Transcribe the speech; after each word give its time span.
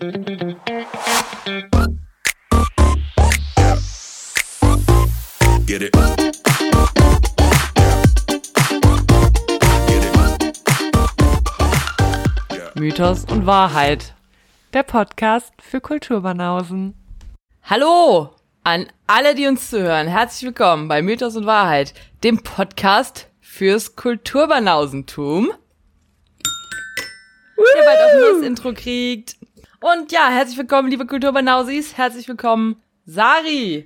Get 0.00 0.12
it. 5.82 5.96
Mythos 12.76 13.24
und 13.24 13.46
Wahrheit. 13.46 14.14
Der 14.72 14.84
Podcast 14.84 15.52
für 15.60 15.80
Kulturbanausen. 15.80 16.94
Hallo 17.64 18.36
an 18.62 18.86
alle, 19.08 19.34
die 19.34 19.48
uns 19.48 19.68
zuhören. 19.68 20.06
Herzlich 20.06 20.44
willkommen 20.44 20.86
bei 20.86 21.02
Mythos 21.02 21.34
und 21.34 21.46
Wahrheit, 21.46 21.92
dem 22.22 22.44
Podcast 22.44 23.26
fürs 23.40 23.96
Kulturbanausentum. 23.96 25.50
Der 27.74 27.82
bald 27.82 27.98
auch 27.98 28.14
ein 28.14 28.20
neues 28.20 28.46
Intro 28.46 28.72
kriegt. 28.72 29.38
Und 29.80 30.10
ja, 30.10 30.28
herzlich 30.30 30.58
willkommen, 30.58 30.90
liebe 30.90 31.06
Kulturbanausis. 31.06 31.96
Herzlich 31.96 32.26
willkommen, 32.26 32.82
Sari. 33.06 33.84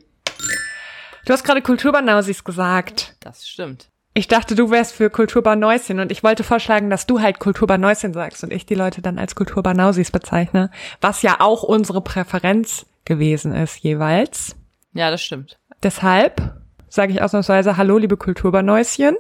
Du 1.27 1.33
hast 1.35 1.45
gerade 1.45 1.61
Kulturbanausis 1.61 2.45
gesagt. 2.45 3.15
Das 3.21 3.47
stimmt. 3.47 3.89
Ich 4.15 4.27
dachte, 4.27 4.55
du 4.55 4.71
wärst 4.71 4.95
für 4.95 5.11
Kulturbanäuschen 5.11 6.01
und 6.01 6.11
ich 6.11 6.23
wollte 6.23 6.45
vorschlagen, 6.45 6.89
dass 6.89 7.07
du 7.07 7.21
halt 7.21 7.41
Kulturbanäuschen 7.41 8.15
sagst 8.15 8.43
und 8.43 8.53
ich 8.55 8.65
die 8.65 8.75
Leute 8.75 9.03
dann 9.03 9.19
als 9.19 9.35
Kulturbanausis 9.35 10.11
bezeichne, 10.11 10.71
was 11.03 11.21
ja 11.21 11.37
auch 11.41 11.63
unsere 11.63 12.01
Präferenz 12.01 12.87
gewesen 13.05 13.55
ist 13.55 13.77
jeweils. 13.79 14.57
Ja, 14.95 15.11
das 15.11 15.23
stimmt. 15.23 15.59
Deshalb 15.83 16.55
sage 16.89 17.13
ich 17.13 17.21
ausnahmsweise 17.21 17.77
Hallo, 17.77 17.99
liebe 17.99 18.17
Kulturbanäuschen. 18.17 19.17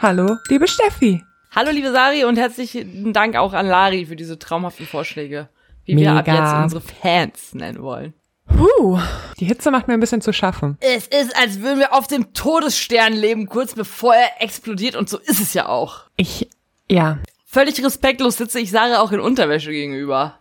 Hallo, 0.00 0.36
liebe 0.48 0.68
Steffi. 0.68 1.22
Hallo, 1.54 1.70
liebe 1.70 1.92
Sari 1.92 2.24
und 2.24 2.38
herzlichen 2.38 3.12
Dank 3.12 3.36
auch 3.36 3.52
an 3.52 3.66
Lari 3.66 4.06
für 4.06 4.16
diese 4.16 4.38
traumhaften 4.38 4.86
Vorschläge, 4.86 5.48
wie 5.96 6.02
wir 6.02 6.12
ab 6.12 6.26
Mega. 6.26 6.62
jetzt 6.62 6.74
unsere 6.74 6.80
Fans 6.80 7.54
nennen 7.54 7.82
wollen. 7.82 8.14
Puh, 8.46 8.98
die 9.40 9.44
Hitze 9.44 9.70
macht 9.70 9.88
mir 9.88 9.94
ein 9.94 10.00
bisschen 10.00 10.22
zu 10.22 10.32
schaffen. 10.32 10.78
Es 10.80 11.06
ist, 11.06 11.36
als 11.36 11.60
würden 11.60 11.80
wir 11.80 11.92
auf 11.92 12.06
dem 12.06 12.32
Todesstern 12.32 13.12
leben, 13.12 13.46
kurz 13.46 13.74
bevor 13.74 14.14
er 14.14 14.42
explodiert 14.42 14.96
und 14.96 15.08
so 15.08 15.18
ist 15.18 15.40
es 15.40 15.52
ja 15.52 15.68
auch. 15.68 16.04
Ich, 16.16 16.48
ja, 16.90 17.18
Völlig 17.50 17.82
respektlos 17.82 18.36
sitze 18.36 18.60
ich 18.60 18.70
Sarah 18.70 19.00
auch 19.00 19.10
in 19.10 19.20
Unterwäsche 19.20 19.70
gegenüber. 19.70 20.38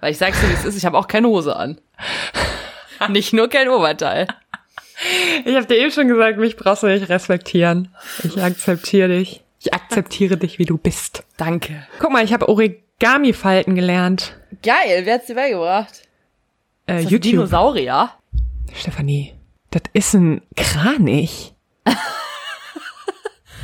Weil 0.00 0.12
ich 0.12 0.18
sag's 0.18 0.40
dir, 0.40 0.48
wie 0.48 0.52
es 0.52 0.64
ist, 0.64 0.76
ich 0.76 0.86
habe 0.86 0.96
auch 0.96 1.08
keine 1.08 1.26
Hose 1.26 1.56
an. 1.56 1.80
Nicht 3.08 3.32
nur 3.32 3.48
kein 3.48 3.68
Oberteil. 3.68 4.28
ich 5.44 5.56
habe 5.56 5.66
dir 5.66 5.76
eben 5.78 5.90
schon 5.90 6.06
gesagt, 6.06 6.38
mich 6.38 6.56
brauchst 6.56 6.84
du 6.84 6.86
nicht 6.86 7.08
respektieren. 7.08 7.88
Ich 8.22 8.40
akzeptiere 8.40 9.08
dich. 9.08 9.42
Ich 9.58 9.74
akzeptiere 9.74 10.36
dich, 10.36 10.60
wie 10.60 10.64
du 10.64 10.78
bist. 10.78 11.24
Danke. 11.36 11.86
Guck 11.98 12.12
mal, 12.12 12.24
ich 12.24 12.32
habe 12.32 12.48
Origami-Falten 12.98 13.74
gelernt. 13.74 14.36
Geil, 14.62 15.04
wer 15.04 15.14
hat's 15.14 15.26
dir 15.26 15.34
beigebracht? 15.34 16.02
Äh, 16.86 17.00
YouTube. 17.00 17.22
Dinosaurier? 17.22 18.10
Stefanie, 18.72 19.34
das 19.70 19.82
ist 19.92 20.14
ein 20.14 20.42
Kranich. 20.56 21.54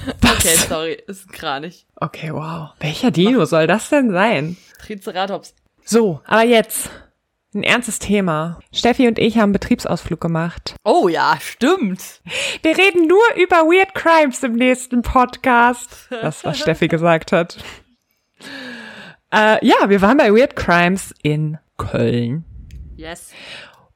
Okay, 0.04 0.56
sorry, 0.56 1.00
ist 1.06 1.28
ein 1.28 1.32
Kranich. 1.32 1.86
Okay, 1.94 2.32
wow. 2.32 2.70
Welcher 2.80 3.12
Dino 3.12 3.44
soll 3.44 3.68
das 3.68 3.88
denn 3.88 4.10
sein? 4.10 4.56
Triceratops. 4.84 5.54
So, 5.84 6.20
aber 6.26 6.42
jetzt 6.42 6.90
ein 7.54 7.62
ernstes 7.62 8.00
Thema. 8.00 8.58
Steffi 8.72 9.06
und 9.06 9.20
ich 9.20 9.38
haben 9.38 9.52
Betriebsausflug 9.52 10.20
gemacht. 10.20 10.74
Oh 10.82 11.06
ja, 11.06 11.38
stimmt. 11.40 12.20
Wir 12.62 12.76
reden 12.76 13.06
nur 13.06 13.22
über 13.36 13.58
Weird 13.58 13.94
Crimes 13.94 14.42
im 14.42 14.54
nächsten 14.54 15.02
Podcast. 15.02 16.08
Das, 16.10 16.44
was 16.44 16.58
Steffi 16.58 16.88
gesagt 16.88 17.30
hat. 17.30 17.58
Äh, 19.32 19.64
ja, 19.66 19.88
wir 19.88 20.02
waren 20.02 20.18
bei 20.18 20.32
Weird 20.32 20.56
Crimes 20.56 21.14
in 21.22 21.58
Köln. 21.78 22.44
Yes. 22.96 23.32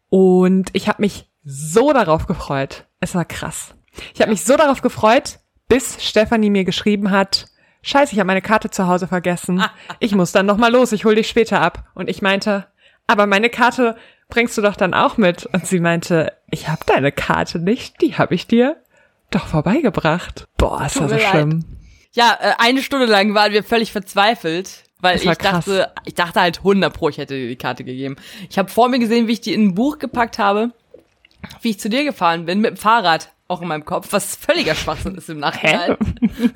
Und 0.08 0.70
ich 0.72 0.88
habe 0.88 1.02
mich 1.02 1.28
so 1.44 1.92
darauf 1.92 2.26
gefreut. 2.26 2.86
Es 3.00 3.14
war 3.14 3.24
krass. 3.24 3.74
Ich 4.14 4.20
habe 4.20 4.30
mich 4.30 4.44
so 4.44 4.56
darauf 4.56 4.82
gefreut, 4.82 5.38
bis 5.68 6.04
Stefanie 6.04 6.50
mir 6.50 6.64
geschrieben 6.64 7.10
hat, 7.10 7.46
Scheiße, 7.82 8.14
ich 8.14 8.18
habe 8.18 8.26
meine 8.26 8.42
Karte 8.42 8.68
zu 8.68 8.88
Hause 8.88 9.06
vergessen. 9.06 9.62
Ich 10.00 10.14
muss 10.14 10.32
dann 10.32 10.46
noch 10.46 10.56
mal 10.56 10.72
los, 10.72 10.90
ich 10.92 11.04
hol 11.04 11.14
dich 11.14 11.28
später 11.28 11.60
ab. 11.60 11.88
Und 11.94 12.10
ich 12.10 12.20
meinte, 12.20 12.66
aber 13.06 13.26
meine 13.26 13.48
Karte 13.48 13.96
bringst 14.28 14.58
du 14.58 14.62
doch 14.62 14.74
dann 14.74 14.92
auch 14.92 15.16
mit. 15.16 15.46
Und 15.46 15.66
sie 15.66 15.78
meinte, 15.78 16.32
ich 16.50 16.68
habe 16.68 16.80
deine 16.84 17.12
Karte 17.12 17.60
nicht, 17.60 18.00
die 18.02 18.18
habe 18.18 18.34
ich 18.34 18.48
dir 18.48 18.76
doch 19.30 19.46
vorbeigebracht. 19.46 20.46
Boah, 20.56 20.84
ist 20.84 21.00
das 21.00 21.10
so 21.10 21.18
schlimm. 21.18 21.64
Ja, 22.12 22.36
äh, 22.40 22.52
eine 22.58 22.82
Stunde 22.82 23.06
lang 23.06 23.34
waren 23.34 23.52
wir 23.52 23.62
völlig 23.62 23.92
verzweifelt, 23.92 24.85
weil 25.00 25.16
ich 25.16 25.24
krass. 25.24 25.38
dachte, 25.38 25.92
ich 26.04 26.14
dachte 26.14 26.40
halt 26.40 26.58
100 26.58 26.92
pro, 26.92 27.08
ich 27.08 27.18
hätte 27.18 27.34
dir 27.34 27.48
die 27.48 27.56
Karte 27.56 27.84
gegeben. 27.84 28.16
Ich 28.48 28.58
habe 28.58 28.70
vor 28.70 28.88
mir 28.88 28.98
gesehen, 28.98 29.28
wie 29.28 29.32
ich 29.32 29.40
die 29.40 29.54
in 29.54 29.68
ein 29.68 29.74
Buch 29.74 29.98
gepackt 29.98 30.38
habe, 30.38 30.72
wie 31.60 31.70
ich 31.70 31.80
zu 31.80 31.88
dir 31.88 32.04
gefahren 32.04 32.46
bin 32.46 32.60
mit 32.60 32.70
dem 32.70 32.76
Fahrrad, 32.76 33.30
auch 33.48 33.62
in 33.62 33.68
meinem 33.68 33.84
Kopf, 33.84 34.08
was 34.10 34.34
völliger 34.34 34.74
Schwachsinn 34.74 35.14
ist 35.14 35.28
im 35.28 35.38
Nachhinein. 35.38 35.96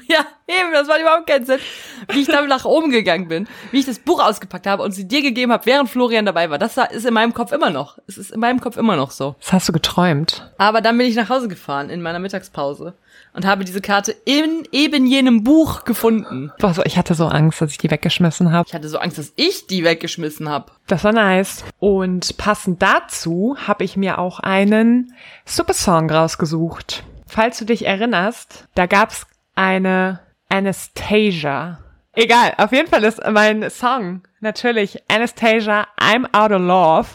Ja, 0.09 0.27
eben, 0.49 0.73
das 0.73 0.89
war 0.89 1.01
überhaupt 1.01 1.29
keinen 1.29 1.47
Sinn. 1.47 1.61
Wie 2.09 2.21
ich 2.21 2.27
dann 2.27 2.49
nach 2.49 2.65
oben 2.65 2.91
gegangen 2.91 3.29
bin, 3.29 3.47
wie 3.71 3.79
ich 3.79 3.87
das 3.87 4.01
Buch 4.01 4.23
ausgepackt 4.23 4.67
habe 4.67 4.83
und 4.83 4.91
sie 4.93 5.07
dir 5.07 5.23
gegeben 5.23 5.53
habe, 5.53 5.65
während 5.67 5.89
Florian 5.89 6.27
dabei 6.27 6.51
war. 6.51 6.59
Das 6.59 6.77
ist 6.77 7.07
in 7.07 7.15
meinem 7.15 7.33
Kopf 7.33 7.53
immer 7.53 7.71
noch. 7.71 7.99
Es 8.09 8.19
ist 8.19 8.33
in 8.33 8.41
meinem 8.41 8.61
Kopf 8.61 8.77
immer 8.77 8.97
noch 8.97 9.13
so. 9.13 9.37
Das 9.41 9.53
hast 9.53 9.69
du 9.69 9.73
geträumt. 9.73 10.51
Aber 10.59 10.81
dann 10.81 10.99
bin 10.99 11.07
ich 11.07 11.15
nach 11.15 11.29
Hause 11.29 11.47
gefahren 11.47 11.91
in 11.91 12.03
meiner 12.03 12.19
Mittagspause 12.19 12.95
und 13.33 13.47
habe 13.47 13.65
diese 13.65 13.81
Karte 13.81 14.15
in 14.25 14.67
eben 14.73 15.07
jenem 15.07 15.45
Buch 15.45 15.85
gefunden. 15.85 16.53
Boah, 16.59 16.75
so, 16.75 16.83
ich 16.85 16.99
hatte 16.99 17.15
so 17.15 17.27
Angst, 17.27 17.61
dass 17.61 17.71
ich 17.71 17.79
die 17.79 17.91
weggeschmissen 17.91 18.53
habe. 18.53 18.67
Ich 18.69 18.75
hatte 18.75 18.89
so 18.89 18.99
Angst, 18.99 19.19
dass 19.19 19.33
ich 19.37 19.67
die 19.67 19.85
weggeschmissen 19.85 20.49
habe. 20.49 20.73
Das 20.87 21.05
war 21.05 21.13
nice. 21.13 21.65
Und 21.79 22.37
passend 22.37 22.83
dazu 22.83 23.57
habe 23.67 23.85
ich 23.85 23.97
mir 23.97 24.19
auch 24.19 24.41
einen 24.41 25.15
Supersong 25.45 26.11
rausgesucht. 26.11 27.05
Falls 27.27 27.59
du 27.59 27.65
dich 27.65 27.87
erinnerst, 27.87 28.67
da 28.75 28.87
gab's 28.87 29.27
eine 29.55 30.21
Anastasia. 30.49 31.79
Egal, 32.15 32.55
auf 32.57 32.73
jeden 32.73 32.89
Fall 32.89 33.05
ist 33.05 33.21
mein 33.31 33.71
Song 33.71 34.23
natürlich 34.41 35.03
Anastasia 35.09 35.87
I'm 35.99 36.27
Out 36.33 36.51
of 36.51 36.61
Love, 36.61 37.09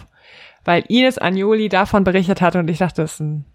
weil 0.63 0.85
Ines 0.87 1.17
Agnoli 1.17 1.67
davon 1.67 2.03
berichtet 2.03 2.41
hat 2.41 2.55
und 2.55 2.69
ich 2.69 2.77
dachte, 2.77 3.01
das 3.01 3.15
ist 3.15 3.19
ein, 3.19 3.45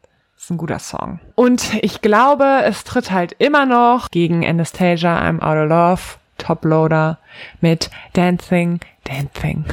ist 0.41 0.51
ein 0.51 0.57
guter 0.57 0.79
Song. 0.79 1.21
Und 1.35 1.75
ich 1.83 2.01
glaube, 2.01 2.63
es 2.65 2.85
tritt 2.85 3.11
halt 3.11 3.35
immer 3.39 3.67
noch 3.67 4.11
gegen 4.11 4.45
Anastasia 4.47 5.21
I'm 5.21 5.41
Out 5.41 5.65
of 5.65 5.69
Love, 5.69 6.19
Toploader 6.39 7.19
mit 7.61 7.91
Dancing, 8.15 8.81
Dancing, 9.05 9.65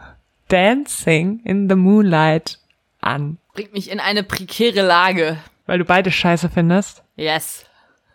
Dancing 0.48 1.40
in 1.44 1.68
the 1.68 1.76
Moonlight 1.76 2.58
an. 3.00 3.38
Bringt 3.54 3.72
mich 3.72 3.90
in 3.90 4.00
eine 4.00 4.22
prekäre 4.22 4.82
Lage. 4.82 5.38
Weil 5.66 5.78
du 5.78 5.84
beide 5.84 6.10
scheiße 6.10 6.48
findest. 6.48 7.02
Yes. 7.14 7.64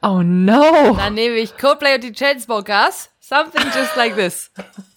Oh 0.02 0.22
no! 0.24 0.96
Dann 0.96 1.14
nehme 1.14 1.36
ich 1.36 1.58
Coldplay 1.58 1.96
und 1.96 2.04
die 2.04 2.14
Chainsmokers. 2.14 3.10
Something 3.20 3.64
just 3.74 3.96
like 3.96 4.16
this. 4.16 4.52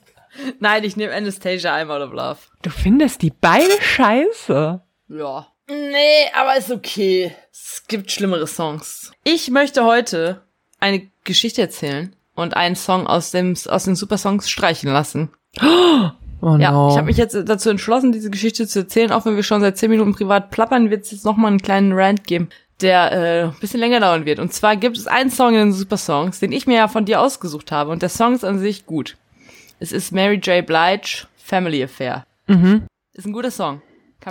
Nein, 0.58 0.82
ich 0.82 0.96
nehme 0.96 1.14
Anastasia 1.14 1.74
I'm 1.76 1.90
Out 1.90 2.02
of 2.02 2.12
Love. 2.12 2.38
Du 2.62 2.70
findest 2.70 3.22
die 3.22 3.30
beide 3.30 3.80
scheiße. 3.80 4.80
Ja. 5.08 5.46
Nee, 5.68 6.30
aber 6.34 6.56
ist 6.56 6.70
okay. 6.70 7.34
Es 7.52 7.84
gibt 7.88 8.10
schlimmere 8.10 8.46
Songs. 8.46 9.12
Ich 9.24 9.50
möchte 9.50 9.84
heute 9.84 10.42
eine 10.80 11.08
Geschichte 11.24 11.62
erzählen 11.62 12.14
und 12.34 12.56
einen 12.56 12.76
Song 12.76 13.06
aus 13.06 13.30
dem 13.30 13.54
aus 13.68 13.84
den 13.84 13.96
Supersongs 13.96 14.50
streichen 14.50 14.92
lassen. 14.92 15.30
Oh 16.42 16.56
Ja, 16.58 16.72
no. 16.72 16.90
ich 16.90 16.96
habe 16.96 17.06
mich 17.06 17.16
jetzt 17.16 17.36
dazu 17.46 17.70
entschlossen, 17.70 18.12
diese 18.12 18.28
Geschichte 18.30 18.66
zu 18.66 18.80
erzählen, 18.80 19.12
auch 19.12 19.24
wenn 19.24 19.36
wir 19.36 19.42
schon 19.42 19.62
seit 19.62 19.78
10 19.78 19.90
Minuten 19.90 20.14
privat 20.14 20.50
plappern, 20.50 20.90
wird 20.90 21.04
es 21.04 21.12
jetzt 21.12 21.24
noch 21.24 21.36
mal 21.36 21.48
einen 21.48 21.62
kleinen 21.62 21.92
Rant 21.94 22.24
geben, 22.24 22.50
der 22.82 23.12
äh, 23.12 23.42
ein 23.44 23.56
bisschen 23.60 23.80
länger 23.80 24.00
dauern 24.00 24.26
wird. 24.26 24.40
Und 24.40 24.52
zwar 24.52 24.76
gibt 24.76 24.98
es 24.98 25.06
einen 25.06 25.30
Song 25.30 25.54
in 25.54 25.60
den 25.60 25.72
Supersongs, 25.72 26.40
den 26.40 26.52
ich 26.52 26.66
mir 26.66 26.76
ja 26.76 26.88
von 26.88 27.06
dir 27.06 27.20
ausgesucht 27.22 27.72
habe 27.72 27.90
und 27.92 28.02
der 28.02 28.10
Song 28.10 28.34
ist 28.34 28.44
an 28.44 28.58
sich 28.58 28.84
gut. 28.84 29.16
Es 29.80 29.90
ist 29.92 30.12
Mary 30.12 30.36
J. 30.36 30.66
Blige, 30.66 31.26
Family 31.36 31.82
Affair. 31.82 32.26
Mhm. 32.46 32.82
Ist 33.14 33.26
ein 33.26 33.32
guter 33.32 33.50
Song. 33.50 33.80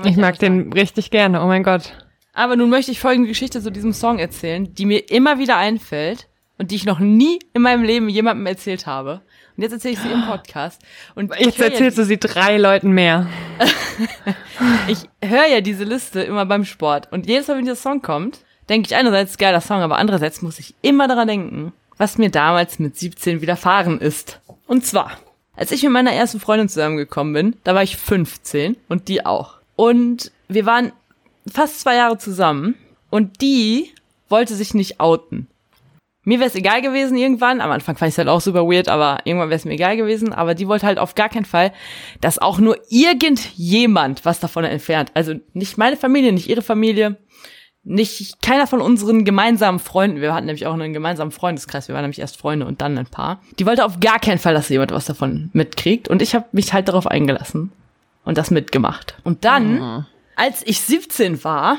Ich 0.05 0.17
mag 0.17 0.39
den 0.39 0.73
richtig 0.73 1.11
gerne, 1.11 1.41
oh 1.41 1.47
mein 1.47 1.63
Gott. 1.63 1.93
Aber 2.33 2.55
nun 2.55 2.69
möchte 2.69 2.91
ich 2.91 2.99
folgende 2.99 3.29
Geschichte 3.29 3.61
zu 3.61 3.71
diesem 3.71 3.93
Song 3.93 4.19
erzählen, 4.19 4.73
die 4.73 4.85
mir 4.85 5.09
immer 5.11 5.37
wieder 5.37 5.57
einfällt 5.57 6.27
und 6.57 6.71
die 6.71 6.75
ich 6.75 6.85
noch 6.85 6.99
nie 6.99 7.39
in 7.53 7.61
meinem 7.61 7.83
Leben 7.83 8.09
jemandem 8.09 8.45
erzählt 8.47 8.87
habe. 8.87 9.21
Und 9.55 9.61
jetzt 9.61 9.73
erzähle 9.73 9.93
ich 9.93 9.99
sie 9.99 10.09
im 10.09 10.25
Podcast. 10.25 10.81
Und 11.13 11.31
Jetzt 11.37 11.59
höre 11.59 11.67
ja 11.67 11.71
erzählst 11.73 11.97
du 11.99 12.05
sie 12.05 12.17
drei 12.17 12.57
Leuten 12.57 12.91
mehr. 12.91 13.27
ich 14.87 14.97
höre 15.23 15.45
ja 15.47 15.61
diese 15.61 15.83
Liste 15.83 16.21
immer 16.21 16.45
beim 16.45 16.65
Sport 16.65 17.11
und 17.11 17.27
jedes 17.27 17.47
Mal, 17.47 17.57
wenn 17.57 17.65
dieser 17.65 17.75
Song 17.75 18.01
kommt, 18.01 18.39
denke 18.69 18.87
ich 18.87 18.95
einerseits 18.95 19.37
geiler 19.37 19.61
Song, 19.61 19.81
aber 19.81 19.97
andererseits 19.97 20.41
muss 20.41 20.57
ich 20.57 20.73
immer 20.81 21.07
daran 21.07 21.27
denken, 21.27 21.73
was 21.97 22.17
mir 22.17 22.31
damals 22.31 22.79
mit 22.79 22.97
17 22.97 23.41
widerfahren 23.41 23.99
ist. 23.99 24.39
Und 24.65 24.85
zwar, 24.85 25.11
als 25.55 25.71
ich 25.71 25.83
mit 25.83 25.91
meiner 25.91 26.13
ersten 26.13 26.39
Freundin 26.39 26.69
zusammengekommen 26.69 27.33
bin, 27.33 27.55
da 27.63 27.75
war 27.75 27.83
ich 27.83 27.97
15 27.97 28.75
und 28.89 29.07
die 29.07 29.25
auch. 29.25 29.59
Und 29.75 30.31
wir 30.47 30.65
waren 30.65 30.91
fast 31.51 31.81
zwei 31.81 31.95
Jahre 31.95 32.17
zusammen 32.17 32.75
und 33.09 33.41
die 33.41 33.89
wollte 34.29 34.55
sich 34.55 34.73
nicht 34.73 34.99
outen. 34.99 35.47
mir 36.23 36.39
wäre 36.39 36.47
es 36.47 36.55
egal 36.55 36.81
gewesen 36.81 37.17
irgendwann. 37.17 37.59
Am 37.59 37.71
Anfang 37.71 37.97
fand 37.97 38.09
ich 38.09 38.13
es 38.13 38.17
halt 38.17 38.29
auch 38.29 38.41
super 38.41 38.65
weird, 38.65 38.87
aber 38.87 39.19
irgendwann 39.25 39.49
wäre 39.49 39.57
es 39.57 39.65
mir 39.65 39.73
egal 39.73 39.97
gewesen. 39.97 40.33
Aber 40.33 40.55
die 40.55 40.67
wollte 40.67 40.85
halt 40.85 40.99
auf 40.99 41.15
gar 41.15 41.29
keinen 41.29 41.45
Fall, 41.45 41.73
dass 42.21 42.39
auch 42.39 42.59
nur 42.59 42.77
irgendjemand 42.89 44.25
was 44.25 44.39
davon 44.39 44.63
entfernt. 44.63 45.11
Also 45.13 45.35
nicht 45.53 45.77
meine 45.77 45.97
Familie, 45.97 46.31
nicht 46.31 46.49
ihre 46.49 46.61
Familie, 46.61 47.17
nicht 47.83 48.41
keiner 48.41 48.65
von 48.65 48.79
unseren 48.79 49.25
gemeinsamen 49.25 49.79
Freunden. 49.79 50.21
Wir 50.21 50.33
hatten 50.33 50.45
nämlich 50.45 50.65
auch 50.65 50.73
einen 50.73 50.93
gemeinsamen 50.93 51.31
Freundeskreis. 51.31 51.89
Wir 51.89 51.95
waren 51.95 52.03
nämlich 52.03 52.19
erst 52.19 52.37
Freunde 52.37 52.65
und 52.65 52.81
dann 52.81 52.97
ein 52.97 53.07
Paar. 53.07 53.41
Die 53.59 53.65
wollte 53.65 53.83
auf 53.83 53.99
gar 53.99 54.19
keinen 54.19 54.39
Fall, 54.39 54.53
dass 54.53 54.69
jemand 54.69 54.91
was 54.91 55.05
davon 55.05 55.49
mitkriegt. 55.51 56.07
Und 56.07 56.21
ich 56.21 56.33
habe 56.33 56.45
mich 56.53 56.71
halt 56.71 56.87
darauf 56.87 57.05
eingelassen 57.05 57.73
und 58.23 58.37
das 58.37 58.51
mitgemacht. 58.51 59.15
Und 59.23 59.45
dann, 59.45 59.79
mhm. 59.79 60.05
als 60.35 60.65
ich 60.65 60.81
17 60.81 61.43
war, 61.43 61.77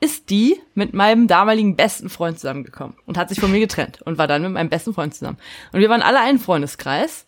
ist 0.00 0.28
die 0.28 0.60
mit 0.74 0.92
meinem 0.92 1.26
damaligen 1.28 1.76
besten 1.76 2.10
Freund 2.10 2.38
zusammengekommen 2.38 2.96
und 3.06 3.16
hat 3.16 3.30
sich 3.30 3.40
von 3.40 3.50
mir 3.50 3.60
getrennt 3.60 4.02
und 4.02 4.18
war 4.18 4.26
dann 4.26 4.42
mit 4.42 4.52
meinem 4.52 4.68
besten 4.68 4.92
Freund 4.92 5.14
zusammen. 5.14 5.38
Und 5.72 5.80
wir 5.80 5.88
waren 5.88 6.02
alle 6.02 6.20
ein 6.20 6.38
Freundeskreis. 6.38 7.26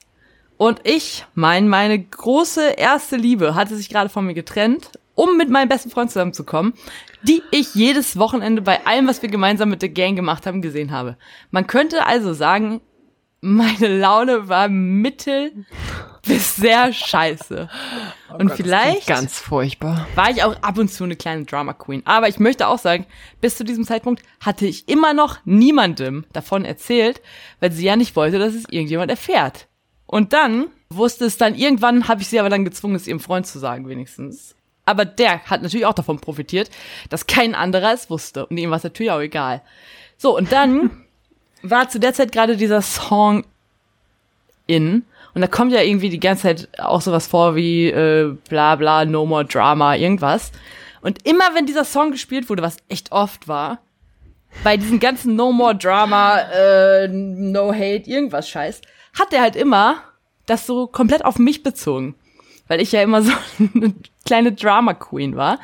Und 0.58 0.80
ich, 0.84 1.24
mein, 1.34 1.68
meine 1.68 1.98
große 1.98 2.70
erste 2.70 3.16
Liebe 3.16 3.54
hatte 3.54 3.76
sich 3.76 3.88
gerade 3.88 4.08
von 4.08 4.26
mir 4.26 4.34
getrennt, 4.34 4.90
um 5.14 5.36
mit 5.36 5.48
meinem 5.48 5.68
besten 5.68 5.90
Freund 5.90 6.10
zusammenzukommen, 6.10 6.74
die 7.22 7.42
ich 7.50 7.74
jedes 7.74 8.18
Wochenende 8.18 8.62
bei 8.62 8.86
allem, 8.86 9.06
was 9.06 9.22
wir 9.22 9.28
gemeinsam 9.30 9.70
mit 9.70 9.82
der 9.82 9.88
Gang 9.88 10.16
gemacht 10.16 10.46
haben, 10.46 10.62
gesehen 10.62 10.92
habe. 10.92 11.16
Man 11.50 11.66
könnte 11.66 12.06
also 12.06 12.32
sagen, 12.34 12.80
meine 13.40 13.98
Laune 13.98 14.48
war 14.48 14.68
mittel 14.68 15.66
bis 16.26 16.56
sehr 16.56 16.92
scheiße. 16.92 17.68
Oh 18.30 18.34
und 18.34 18.48
Gott, 18.48 18.56
vielleicht 18.56 19.06
ganz 19.06 19.38
furchtbar. 19.38 20.06
War 20.14 20.30
ich 20.30 20.42
auch 20.42 20.60
ab 20.62 20.78
und 20.78 20.88
zu 20.88 21.04
eine 21.04 21.16
kleine 21.16 21.44
Drama 21.44 21.72
Queen. 21.72 22.02
Aber 22.04 22.28
ich 22.28 22.38
möchte 22.38 22.66
auch 22.66 22.78
sagen, 22.78 23.06
bis 23.40 23.56
zu 23.56 23.64
diesem 23.64 23.84
Zeitpunkt 23.84 24.22
hatte 24.40 24.66
ich 24.66 24.88
immer 24.88 25.14
noch 25.14 25.38
niemandem 25.44 26.24
davon 26.32 26.64
erzählt, 26.64 27.22
weil 27.60 27.72
sie 27.72 27.84
ja 27.84 27.96
nicht 27.96 28.16
wollte, 28.16 28.38
dass 28.38 28.54
es 28.54 28.68
irgendjemand 28.68 29.10
erfährt. 29.10 29.68
Und 30.06 30.32
dann 30.32 30.66
wusste 30.90 31.24
es 31.24 31.36
dann 31.36 31.54
irgendwann, 31.54 32.08
habe 32.08 32.22
ich 32.22 32.28
sie 32.28 32.38
aber 32.38 32.50
dann 32.50 32.64
gezwungen, 32.64 32.94
es 32.94 33.06
ihrem 33.06 33.20
Freund 33.20 33.46
zu 33.46 33.58
sagen, 33.58 33.88
wenigstens. 33.88 34.54
Aber 34.84 35.04
der 35.04 35.44
hat 35.44 35.62
natürlich 35.62 35.86
auch 35.86 35.94
davon 35.94 36.20
profitiert, 36.20 36.70
dass 37.10 37.26
kein 37.26 37.54
anderer 37.54 37.92
es 37.92 38.08
wusste. 38.08 38.46
Und 38.46 38.56
ihm 38.56 38.70
war 38.70 38.76
es 38.76 38.84
natürlich 38.84 39.10
auch 39.10 39.20
egal. 39.20 39.62
So, 40.16 40.36
und 40.36 40.52
dann 40.52 40.90
war 41.62 41.88
zu 41.88 41.98
der 41.98 42.14
Zeit 42.14 42.32
gerade 42.32 42.56
dieser 42.56 42.82
Song 42.82 43.44
in. 44.66 45.04
Und 45.36 45.42
da 45.42 45.48
kommt 45.48 45.70
ja 45.70 45.82
irgendwie 45.82 46.08
die 46.08 46.18
ganze 46.18 46.44
Zeit 46.44 46.68
auch 46.78 47.02
sowas 47.02 47.26
vor 47.26 47.54
wie 47.56 47.88
äh, 47.90 48.34
bla 48.48 48.74
bla, 48.74 49.04
no 49.04 49.26
more 49.26 49.44
drama, 49.44 49.94
irgendwas. 49.94 50.50
Und 51.02 51.28
immer 51.28 51.54
wenn 51.54 51.66
dieser 51.66 51.84
Song 51.84 52.10
gespielt 52.10 52.48
wurde, 52.48 52.62
was 52.62 52.78
echt 52.88 53.12
oft 53.12 53.46
war, 53.46 53.80
bei 54.64 54.78
diesen 54.78 54.98
ganzen 54.98 55.36
No 55.36 55.52
More 55.52 55.76
Drama, 55.76 56.38
äh, 56.38 57.08
No 57.08 57.70
Hate, 57.70 58.08
irgendwas 58.08 58.48
Scheiß, 58.48 58.80
hat 59.12 59.30
der 59.30 59.42
halt 59.42 59.56
immer 59.56 59.96
das 60.46 60.66
so 60.66 60.86
komplett 60.86 61.22
auf 61.22 61.38
mich 61.38 61.62
bezogen. 61.62 62.14
Weil 62.66 62.80
ich 62.80 62.92
ja 62.92 63.02
immer 63.02 63.20
so 63.20 63.32
eine 63.74 63.92
kleine 64.24 64.52
Drama 64.52 64.94
Queen 64.94 65.36
war. 65.36 65.58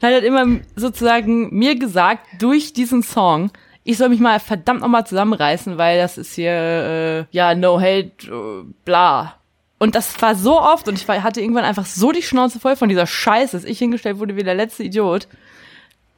Und 0.00 0.08
hat 0.08 0.14
halt 0.14 0.24
immer 0.24 0.46
sozusagen 0.74 1.54
mir 1.56 1.78
gesagt, 1.78 2.26
durch 2.40 2.72
diesen 2.72 3.04
Song, 3.04 3.52
ich 3.84 3.98
soll 3.98 4.08
mich 4.08 4.20
mal 4.20 4.38
verdammt 4.40 4.80
nochmal 4.80 5.06
zusammenreißen, 5.06 5.78
weil 5.78 5.98
das 5.98 6.18
ist 6.18 6.34
hier, 6.34 6.52
äh, 6.52 7.24
ja, 7.30 7.54
no 7.54 7.80
hate, 7.80 8.12
äh, 8.26 8.64
bla. 8.84 9.34
Und 9.78 9.96
das 9.96 10.20
war 10.22 10.36
so 10.36 10.60
oft 10.60 10.86
und 10.86 10.94
ich 10.94 11.08
war, 11.08 11.22
hatte 11.22 11.40
irgendwann 11.40 11.64
einfach 11.64 11.86
so 11.86 12.12
die 12.12 12.22
Schnauze 12.22 12.60
voll 12.60 12.76
von 12.76 12.88
dieser 12.88 13.06
Scheiße, 13.06 13.56
dass 13.56 13.64
ich 13.64 13.78
hingestellt 13.78 14.18
wurde 14.18 14.36
wie 14.36 14.44
der 14.44 14.54
letzte 14.54 14.84
Idiot, 14.84 15.26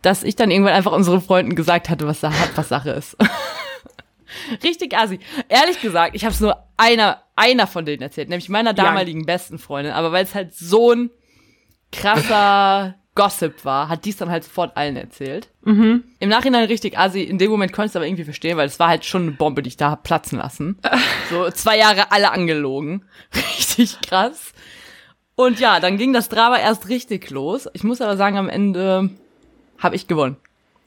dass 0.03 0.23
ich 0.23 0.37
dann 0.37 0.51
irgendwann 0.51 0.75
einfach 0.75 0.93
unseren 0.93 1.23
Freunden 1.23 1.55
gesagt 1.55 1.89
hatte, 1.89 2.07
was, 2.07 2.23
was 2.23 2.69
Sache 2.69 2.91
ist. 2.91 3.17
Richtig 4.63 4.95
assi. 4.95 5.19
Ehrlich 5.49 5.81
gesagt, 5.81 6.15
ich 6.15 6.25
habe 6.25 6.35
es 6.35 6.41
nur 6.41 6.63
einer, 6.77 7.23
einer 7.37 7.67
von 7.67 7.87
denen 7.87 8.03
erzählt, 8.03 8.29
nämlich 8.29 8.51
meiner 8.51 8.75
damaligen 8.75 9.21
ja. 9.21 9.27
besten 9.27 9.59
Freundin. 9.59 9.95
Aber 9.95 10.13
weil 10.13 10.25
es 10.25 10.35
halt 10.35 10.55
so 10.55 10.93
ein 10.93 11.11
krasser 11.91 12.97
Gossip 13.15 13.65
war, 13.65 13.89
hat 13.89 14.05
dies 14.05 14.17
dann 14.17 14.31
halt 14.31 14.45
sofort 14.45 14.77
allen 14.77 14.97
erzählt. 14.97 15.49
Mhm. 15.63 16.03
Im 16.19 16.29
Nachhinein 16.29 16.65
richtig 16.65 16.99
assi. 16.99 17.23
In 17.23 17.39
dem 17.39 17.51
Moment 17.51 17.73
konnte 17.73 17.87
ich 17.87 17.93
es 17.93 17.97
aber 17.97 18.07
irgendwie 18.07 18.25
verstehen, 18.25 18.57
weil 18.57 18.67
es 18.67 18.81
war 18.81 18.89
halt 18.89 19.05
schon 19.05 19.23
eine 19.23 19.31
Bombe, 19.31 19.63
die 19.63 19.69
ich 19.69 19.77
da 19.77 19.91
hab 19.91 20.03
platzen 20.03 20.39
lassen. 20.39 20.79
so 21.31 21.49
zwei 21.51 21.79
Jahre 21.79 22.11
alle 22.11 22.33
angelogen. 22.33 23.05
Richtig 23.35 24.01
krass. 24.01 24.53
Und 25.37 25.61
ja, 25.61 25.81
dann 25.81 25.97
ging 25.97 26.13
das 26.13 26.29
Drama 26.29 26.59
erst 26.59 26.89
richtig 26.89 27.31
los. 27.31 27.69
Ich 27.73 27.83
muss 27.83 28.01
aber 28.01 28.17
sagen, 28.17 28.39
am 28.39 28.49
Ende 28.49 29.11
habe 29.79 29.97
ich 29.97 30.07
gewonnen. 30.07 30.37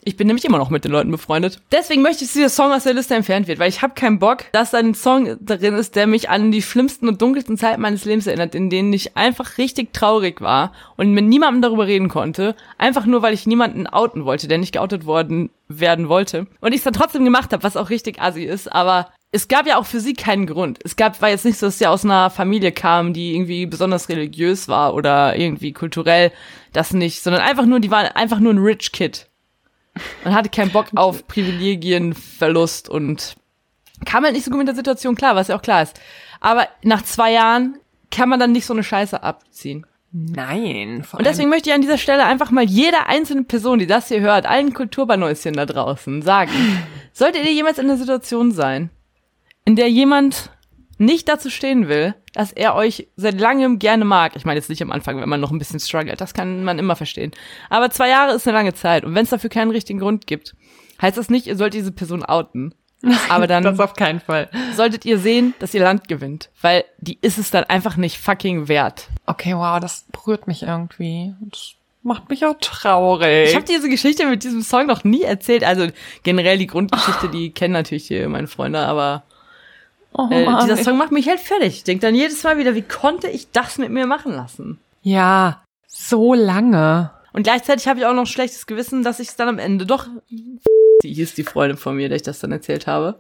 Ich 0.07 0.15
bin 0.15 0.27
nämlich 0.27 0.45
immer 0.45 0.57
noch 0.57 0.69
mit 0.69 0.85
den 0.85 0.93
Leuten 0.93 1.11
befreundet. 1.11 1.59
Deswegen 1.69 2.01
möchte 2.01 2.23
ich, 2.23 2.29
dass 2.29 2.35
dieser 2.35 2.47
Song 2.47 2.71
aus 2.71 2.85
der 2.85 2.93
Liste 2.93 3.13
entfernt 3.13 3.49
wird, 3.49 3.59
weil 3.59 3.67
ich 3.67 3.81
habe 3.81 3.93
keinen 3.93 4.19
Bock, 4.19 4.45
dass 4.53 4.71
da 4.71 4.77
ein 4.77 4.93
Song 4.93 5.35
drin 5.45 5.73
ist, 5.73 5.97
der 5.97 6.07
mich 6.07 6.29
an 6.29 6.49
die 6.49 6.61
schlimmsten 6.61 7.09
und 7.09 7.21
dunkelsten 7.21 7.57
Zeiten 7.57 7.81
meines 7.81 8.05
Lebens 8.05 8.25
erinnert, 8.25 8.55
in 8.55 8.69
denen 8.69 8.93
ich 8.93 9.17
einfach 9.17 9.57
richtig 9.57 9.91
traurig 9.91 10.39
war 10.39 10.71
und 10.95 11.11
mit 11.11 11.25
niemandem 11.25 11.61
darüber 11.61 11.87
reden 11.87 12.07
konnte, 12.07 12.55
einfach 12.77 13.05
nur, 13.05 13.21
weil 13.21 13.33
ich 13.33 13.47
niemanden 13.47 13.85
outen 13.85 14.23
wollte, 14.23 14.47
der 14.47 14.59
nicht 14.59 14.71
geoutet 14.71 15.05
worden 15.05 15.49
werden 15.67 16.07
wollte. 16.07 16.47
Und 16.61 16.71
ich 16.71 16.77
es 16.77 16.83
dann 16.85 16.93
trotzdem 16.93 17.25
gemacht 17.25 17.51
habe, 17.51 17.63
was 17.63 17.75
auch 17.75 17.89
richtig 17.89 18.21
assi 18.21 18.45
ist, 18.45 18.71
aber 18.71 19.11
es 19.33 19.49
gab 19.49 19.67
ja 19.67 19.77
auch 19.77 19.85
für 19.85 19.99
sie 19.99 20.13
keinen 20.13 20.45
Grund. 20.45 20.79
Es 20.85 20.95
gab, 20.95 21.21
war 21.21 21.27
jetzt 21.27 21.43
nicht 21.43 21.59
so, 21.59 21.65
dass 21.65 21.79
sie 21.79 21.87
aus 21.87 22.05
einer 22.05 22.29
Familie 22.29 22.71
kam, 22.71 23.11
die 23.11 23.35
irgendwie 23.35 23.65
besonders 23.65 24.07
religiös 24.07 24.69
war 24.69 24.93
oder 24.93 25.35
irgendwie 25.35 25.73
kulturell 25.73 26.31
das 26.71 26.93
nicht, 26.93 27.21
sondern 27.21 27.41
einfach 27.41 27.65
nur, 27.65 27.81
die 27.81 27.91
war 27.91 28.15
einfach 28.15 28.39
nur 28.39 28.53
ein 28.53 28.59
Rich 28.59 28.93
Kid. 28.93 29.27
Man 30.23 30.35
hatte 30.35 30.49
keinen 30.49 30.71
Bock 30.71 30.87
auf 30.95 31.27
Privilegienverlust 31.27 32.89
und 32.89 33.35
kam 34.05 34.23
halt 34.23 34.33
nicht 34.33 34.45
so 34.45 34.51
gut 34.51 34.59
mit 34.59 34.67
der 34.67 34.75
Situation 34.75 35.15
klar, 35.15 35.35
was 35.35 35.47
ja 35.47 35.57
auch 35.57 35.61
klar 35.61 35.81
ist. 35.81 35.99
Aber 36.39 36.67
nach 36.83 37.03
zwei 37.03 37.31
Jahren 37.31 37.77
kann 38.11 38.29
man 38.29 38.39
dann 38.39 38.51
nicht 38.51 38.65
so 38.65 38.73
eine 38.73 38.83
Scheiße 38.83 39.21
abziehen. 39.23 39.85
Nein. 40.11 41.05
Und 41.11 41.25
deswegen 41.25 41.49
möchte 41.49 41.69
ich 41.69 41.75
an 41.75 41.81
dieser 41.81 41.97
Stelle 41.97 42.25
einfach 42.25 42.49
mal 42.49 42.63
jeder 42.63 43.07
einzelne 43.07 43.43
Person, 43.43 43.79
die 43.79 43.87
das 43.87 44.07
hier 44.07 44.21
hört, 44.21 44.45
allen 44.45 44.73
Kulturbanäuschen 44.73 45.53
da 45.53 45.65
draußen 45.65 46.21
sagen, 46.21 46.51
solltet 47.13 47.43
ihr 47.43 47.53
jemals 47.53 47.77
in 47.77 47.87
der 47.87 47.97
Situation 47.97 48.51
sein, 48.51 48.89
in 49.65 49.75
der 49.75 49.89
jemand 49.89 50.51
nicht 50.97 51.27
dazu 51.27 51.49
stehen 51.49 51.87
will, 51.87 52.15
dass 52.37 52.51
er 52.51 52.75
euch 52.75 53.07
seit 53.15 53.39
langem 53.39 53.79
gerne 53.79 54.05
mag. 54.05 54.35
Ich 54.35 54.45
meine 54.45 54.59
jetzt 54.59 54.69
nicht 54.69 54.83
am 54.83 54.91
Anfang, 54.91 55.19
wenn 55.19 55.27
man 55.27 55.41
noch 55.41 55.49
ein 55.49 55.57
bisschen 55.57 55.79
struggelt, 55.79 56.21
das 56.21 56.35
kann 56.35 56.63
man 56.63 56.77
immer 56.77 56.95
verstehen. 56.95 57.31
Aber 57.71 57.89
zwei 57.89 58.09
Jahre 58.09 58.35
ist 58.35 58.47
eine 58.47 58.55
lange 58.55 58.75
Zeit 58.75 59.03
und 59.03 59.15
wenn 59.15 59.23
es 59.23 59.31
dafür 59.31 59.49
keinen 59.49 59.71
richtigen 59.71 59.97
Grund 59.97 60.27
gibt, 60.27 60.55
heißt 61.01 61.17
das 61.17 61.31
nicht, 61.31 61.47
ihr 61.47 61.55
sollt 61.55 61.73
diese 61.73 61.91
Person 61.91 62.23
outen. 62.23 62.75
Aber 63.29 63.47
dann 63.47 63.63
das 63.63 63.79
auf 63.79 63.93
keinen 63.93 64.19
Fall. 64.19 64.49
solltet 64.75 65.05
ihr 65.05 65.17
sehen, 65.17 65.55
dass 65.59 65.73
ihr 65.73 65.81
Land 65.81 66.07
gewinnt, 66.07 66.49
weil 66.61 66.83
die 66.99 67.17
ist 67.21 67.39
es 67.39 67.49
dann 67.49 67.63
einfach 67.63 67.95
nicht 67.97 68.19
fucking 68.19 68.67
wert. 68.67 69.07
Okay, 69.25 69.55
wow, 69.55 69.79
das 69.79 70.05
berührt 70.11 70.47
mich 70.47 70.63
irgendwie. 70.63 71.33
Das 71.41 71.73
macht 72.03 72.29
mich 72.29 72.45
auch 72.45 72.55
traurig. 72.59 73.49
Ich 73.49 73.55
habe 73.55 73.65
diese 73.65 73.89
Geschichte 73.89 74.27
mit 74.27 74.43
diesem 74.43 74.61
Song 74.61 74.85
noch 74.85 75.03
nie 75.03 75.23
erzählt. 75.23 75.63
Also 75.63 75.87
generell 76.21 76.57
die 76.59 76.67
Grundgeschichte, 76.67 77.29
die 77.29 77.51
kennen 77.51 77.73
natürlich 77.73 78.07
hier 78.07 78.29
meine 78.29 78.47
Freunde, 78.47 78.79
aber 78.79 79.23
Oh, 80.17 80.27
äh, 80.31 80.45
dieser 80.63 80.77
Song 80.77 80.97
macht 80.97 81.11
mich 81.11 81.27
halt 81.29 81.39
fertig. 81.39 81.75
Ich 81.75 81.83
denke 81.83 82.01
dann 82.05 82.15
jedes 82.15 82.43
Mal 82.43 82.57
wieder, 82.57 82.75
wie 82.75 82.81
konnte 82.81 83.27
ich 83.29 83.51
das 83.51 83.77
mit 83.77 83.89
mir 83.89 84.07
machen 84.07 84.33
lassen? 84.33 84.79
Ja, 85.03 85.63
so 85.87 86.33
lange. 86.33 87.11
Und 87.33 87.43
gleichzeitig 87.43 87.87
habe 87.87 87.99
ich 87.99 88.05
auch 88.05 88.13
noch 88.13 88.23
ein 88.23 88.27
schlechtes 88.27 88.65
Gewissen, 88.65 89.03
dass 89.03 89.19
ich 89.19 89.29
es 89.29 89.35
dann 89.35 89.47
am 89.47 89.59
Ende 89.59 89.85
doch. 89.85 90.07
Die 91.03 91.13
hieß 91.13 91.35
die 91.35 91.43
Freundin 91.43 91.77
von 91.77 91.95
mir, 91.95 92.09
der 92.09 92.15
ich 92.15 92.23
das 92.23 92.39
dann 92.39 92.51
erzählt 92.51 92.87
habe. 92.87 93.19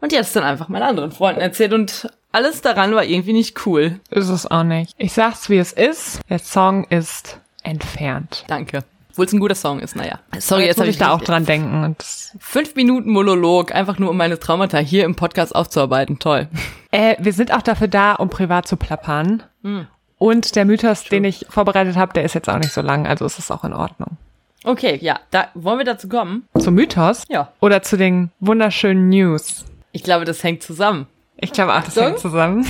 Und 0.00 0.12
die 0.12 0.16
hat 0.16 0.24
es 0.24 0.32
dann 0.32 0.44
einfach 0.44 0.68
meinen 0.68 0.84
anderen 0.84 1.12
Freunden 1.12 1.42
erzählt 1.42 1.74
und 1.74 2.08
alles 2.32 2.62
daran 2.62 2.94
war 2.94 3.04
irgendwie 3.04 3.34
nicht 3.34 3.66
cool. 3.66 4.00
Ist 4.10 4.28
es 4.28 4.46
auch 4.46 4.62
nicht. 4.62 4.94
Ich 4.96 5.12
sag's, 5.12 5.50
wie 5.50 5.58
es 5.58 5.72
ist. 5.72 6.20
Der 6.30 6.38
Song 6.38 6.84
ist 6.84 7.38
entfernt. 7.62 8.44
Danke. 8.48 8.84
Obwohl 9.18 9.26
es 9.26 9.32
ein 9.32 9.40
guter 9.40 9.56
Song 9.56 9.80
ist, 9.80 9.96
naja. 9.96 10.20
Sorry, 10.38 10.60
jetzt, 10.60 10.68
jetzt 10.68 10.78
muss 10.78 10.88
ich 10.90 10.98
da 10.98 11.10
auch 11.10 11.20
dran 11.20 11.44
denken. 11.44 11.82
Und 11.82 12.04
fünf 12.38 12.76
Minuten 12.76 13.10
Monolog, 13.10 13.74
einfach 13.74 13.98
nur 13.98 14.10
um 14.10 14.16
meine 14.16 14.38
Traumata 14.38 14.78
hier 14.78 15.04
im 15.04 15.16
Podcast 15.16 15.56
aufzuarbeiten. 15.56 16.20
Toll. 16.20 16.46
Äh, 16.90 17.16
wir 17.18 17.34
sind 17.34 17.52
auch 17.52 17.60
dafür 17.60 17.88
da, 17.88 18.14
um 18.14 18.30
privat 18.30 18.66
zu 18.66 18.78
plappern. 18.78 19.42
Hm. 19.62 19.88
Und 20.16 20.56
der 20.56 20.64
Mythos, 20.64 21.02
Schön. 21.02 21.22
den 21.22 21.24
ich 21.24 21.44
vorbereitet 21.50 21.96
habe, 21.96 22.14
der 22.14 22.22
ist 22.22 22.34
jetzt 22.34 22.48
auch 22.48 22.56
nicht 22.56 22.72
so 22.72 22.80
lang, 22.80 23.06
also 23.06 23.26
ist 23.26 23.38
es 23.38 23.50
auch 23.50 23.62
in 23.62 23.74
Ordnung. 23.74 24.16
Okay, 24.64 24.98
ja, 25.02 25.20
da 25.30 25.48
wollen 25.52 25.76
wir 25.76 25.84
dazu 25.84 26.08
kommen. 26.08 26.48
Zum 26.58 26.72
Mythos? 26.76 27.24
Ja. 27.28 27.52
Oder 27.60 27.82
zu 27.82 27.98
den 27.98 28.30
wunderschönen 28.40 29.10
News? 29.10 29.66
Ich 29.92 30.02
glaube, 30.02 30.24
das 30.24 30.42
hängt 30.42 30.62
zusammen. 30.62 31.08
Ich 31.36 31.52
glaube 31.52 31.74
auch, 31.74 31.82
das 31.82 31.94
so? 31.94 32.00
hängt 32.00 32.20
zusammen. 32.20 32.66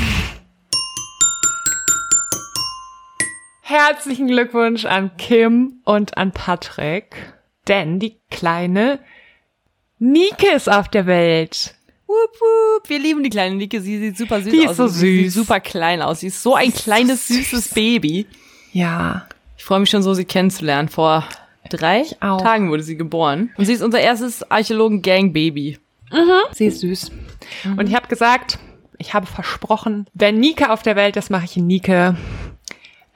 Herzlichen 3.71 4.29
Glückwunsch 4.29 4.87
an 4.87 5.11
Kim 5.19 5.83
und 5.85 6.17
an 6.17 6.33
Patrick, 6.33 7.35
denn 7.69 7.99
die 7.99 8.17
kleine 8.31 8.99
Nike 9.99 10.47
ist 10.57 10.71
auf 10.71 10.89
der 10.89 11.05
Welt. 11.05 11.75
Wup, 12.07 12.17
wup. 12.41 12.89
Wir 12.89 12.99
lieben 12.99 13.23
die 13.23 13.29
kleine 13.29 13.57
Nike. 13.57 13.79
Sie 13.81 13.99
sieht 13.99 14.17
super 14.17 14.41
süß 14.41 14.51
die 14.51 14.67
aus. 14.67 14.71
Ist 14.71 14.77
so 14.79 14.87
süß. 14.87 15.01
Sie 15.01 15.25
sieht 15.25 15.33
super 15.33 15.61
klein 15.61 16.01
aus. 16.01 16.21
Sie 16.21 16.29
ist 16.29 16.43
so 16.43 16.55
ein 16.55 16.73
kleines, 16.73 17.29
süßes 17.29 17.75
Baby. 17.75 18.27
Ja. 18.73 19.27
Ich 19.59 19.65
freue 19.65 19.81
mich 19.81 19.91
schon 19.91 20.03
so, 20.03 20.15
sie 20.15 20.25
kennenzulernen. 20.25 20.89
Vor 20.89 21.29
drei 21.69 22.05
Tagen 22.21 22.71
wurde 22.71 22.83
sie 22.83 22.97
geboren. 22.97 23.51
Und 23.59 23.67
sie 23.67 23.75
ist 23.75 23.83
unser 23.83 24.01
erstes 24.01 24.51
Archäologen-Gang-Baby. 24.51 25.79
Sie 26.53 26.65
ist 26.65 26.81
süß. 26.81 27.11
Und 27.77 27.87
ich 27.87 27.95
habe 27.95 28.09
gesagt, 28.09 28.59
ich 28.97 29.13
habe 29.13 29.27
versprochen, 29.27 30.07
wenn 30.15 30.41
Nike 30.41 30.71
auf 30.71 30.83
der 30.83 30.97
Welt 30.97 31.19
ist, 31.19 31.29
mache 31.29 31.45
ich 31.45 31.59
in 31.59 31.67
Nike 31.67 32.15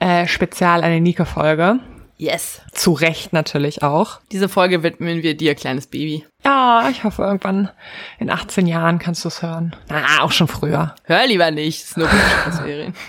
äh, 0.02 0.26
spezial 0.26 0.82
eine 0.82 1.00
Nike-Folge. 1.00 1.78
Yes. 2.16 2.60
Zu 2.72 2.92
Recht 2.92 3.32
natürlich 3.32 3.82
auch. 3.82 4.20
Diese 4.32 4.48
Folge 4.48 4.82
widmen 4.82 5.22
wir 5.22 5.36
dir, 5.36 5.54
kleines 5.54 5.86
Baby. 5.86 6.26
Ja, 6.44 6.88
ich 6.90 7.04
hoffe, 7.04 7.22
irgendwann 7.22 7.70
in 8.18 8.28
18 8.28 8.66
Jahren 8.66 8.98
kannst 8.98 9.24
du 9.24 9.28
es 9.28 9.42
hören. 9.42 9.76
Na, 9.88 10.22
auch 10.22 10.32
schon 10.32 10.48
früher. 10.48 10.96
Hör 11.04 11.26
lieber 11.26 11.50
nicht, 11.52 11.84
ist 11.84 11.96
nur 11.96 12.08
Serien. 12.50 12.94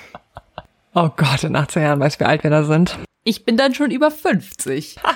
Oh 0.96 1.10
Gott, 1.18 1.44
in 1.44 1.56
18 1.56 1.82
Jahren 1.82 2.00
weiß, 2.00 2.20
wie 2.20 2.26
alt 2.26 2.44
wir 2.44 2.52
da 2.52 2.64
sind. 2.66 3.00
Ich 3.24 3.46
bin 3.46 3.58
dann 3.58 3.74
schon 3.74 3.90
über 3.90 4.12
50. 4.12 4.98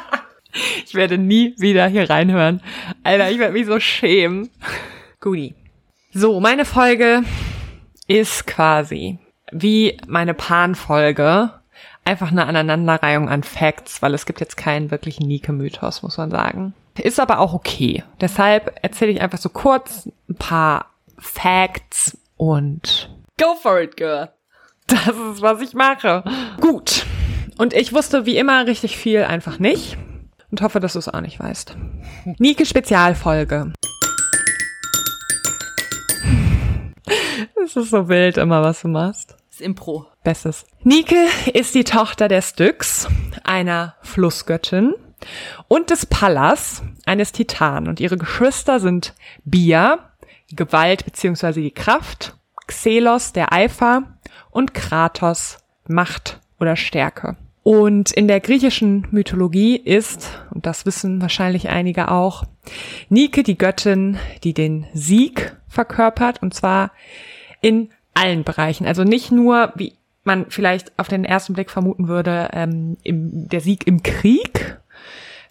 Ich 0.85 0.95
werde 0.95 1.19
nie 1.19 1.53
wieder 1.59 1.85
hier 1.87 2.09
reinhören. 2.09 2.63
Alter, 3.03 3.29
ich 3.29 3.37
werde 3.37 3.53
mich 3.53 3.67
so 3.67 3.79
schämen. 3.79 4.49
Guti. 5.19 5.53
So, 6.13 6.39
meine 6.39 6.65
Folge 6.65 7.21
ist 8.07 8.47
quasi 8.47 9.19
wie 9.51 9.97
meine 10.07 10.33
Pan-Folge 10.33 11.51
einfach 12.07 12.31
eine 12.31 12.45
Aneinanderreihung 12.45 13.29
an 13.29 13.43
Facts, 13.43 14.01
weil 14.01 14.13
es 14.13 14.25
gibt 14.25 14.39
jetzt 14.39 14.55
keinen 14.55 14.91
wirklichen 14.91 15.27
Nike-Mythos, 15.27 16.01
muss 16.03 16.17
man 16.17 16.31
sagen. 16.31 16.73
Ist 16.97 17.19
aber 17.19 17.39
auch 17.39 17.53
okay. 17.53 18.03
Deshalb 18.21 18.79
erzähle 18.81 19.11
ich 19.11 19.21
einfach 19.21 19.37
so 19.37 19.49
kurz 19.49 20.09
ein 20.29 20.35
paar 20.35 20.85
Facts 21.19 22.17
und 22.37 23.09
Go 23.39 23.55
for 23.61 23.81
it, 23.81 23.97
girl. 23.97 24.29
das 24.87 25.07
ist, 25.07 25.41
was 25.41 25.61
ich 25.61 25.73
mache. 25.73 26.23
Gut. 26.61 27.05
Und 27.57 27.73
ich 27.73 27.93
wusste 27.93 28.25
wie 28.25 28.37
immer 28.37 28.65
richtig 28.65 28.97
viel 28.97 29.23
einfach 29.23 29.59
nicht 29.59 29.97
und 30.49 30.61
hoffe, 30.61 30.79
dass 30.79 30.93
du 30.93 30.99
es 30.99 31.09
auch 31.09 31.21
nicht 31.21 31.39
weißt. 31.39 31.75
Nike 32.39 32.65
Spezialfolge. 32.65 33.73
Es 37.63 37.75
ist 37.75 37.89
so 37.89 38.07
wild 38.07 38.37
immer, 38.37 38.63
was 38.63 38.81
du 38.81 38.87
machst. 38.87 39.31
Das 39.31 39.55
ist 39.55 39.61
Impro. 39.61 40.07
Bestes. 40.27 40.65
Nike 40.83 41.15
ist 41.53 41.73
die 41.73 41.85
Tochter 41.85 42.27
der 42.27 42.41
Styx, 42.41 43.07
einer 43.45 43.95
Flussgöttin, 44.01 44.93
und 45.69 45.89
des 45.89 46.05
Pallas, 46.05 46.83
eines 47.05 47.31
Titan. 47.31 47.87
Und 47.87 48.01
ihre 48.01 48.17
Geschwister 48.17 48.81
sind 48.81 49.13
Bia, 49.45 49.99
die 50.51 50.57
Gewalt 50.57 51.05
bzw. 51.05 51.61
die 51.61 51.71
Kraft, 51.71 52.35
Xelos, 52.67 53.31
der 53.31 53.53
Eifer, 53.53 54.03
und 54.51 54.73
Kratos, 54.73 55.59
Macht 55.87 56.41
oder 56.59 56.75
Stärke. 56.75 57.37
Und 57.63 58.11
in 58.11 58.27
der 58.27 58.41
griechischen 58.41 59.07
Mythologie 59.11 59.77
ist, 59.77 60.41
und 60.51 60.65
das 60.65 60.85
wissen 60.85 61.21
wahrscheinlich 61.21 61.69
einige 61.69 62.11
auch, 62.11 62.43
Nike 63.07 63.43
die 63.43 63.57
Göttin, 63.57 64.17
die 64.43 64.53
den 64.53 64.87
Sieg 64.93 65.55
verkörpert, 65.69 66.41
und 66.41 66.53
zwar 66.53 66.91
in 67.61 67.91
allen 68.13 68.43
Bereichen. 68.43 68.85
Also 68.85 69.05
nicht 69.05 69.31
nur, 69.31 69.71
wie 69.75 69.93
man 70.27 70.45
vielleicht 70.49 70.91
auf 70.99 71.07
den 71.07 71.25
ersten 71.25 71.53
Blick 71.53 71.71
vermuten 71.71 72.07
würde, 72.07 72.49
ähm, 72.53 72.97
im, 73.01 73.49
der 73.49 73.61
Sieg 73.61 73.87
im 73.87 74.03
Krieg, 74.03 74.77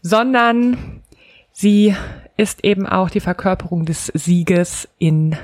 sondern 0.03 1.03
sie 1.51 1.97
ist 2.37 2.65
eben 2.65 2.87
auch 2.87 3.11
die 3.11 3.21
Verkörperung 3.21 3.85
des 3.85 4.07
Sieges 4.15 4.89
in 4.99 5.37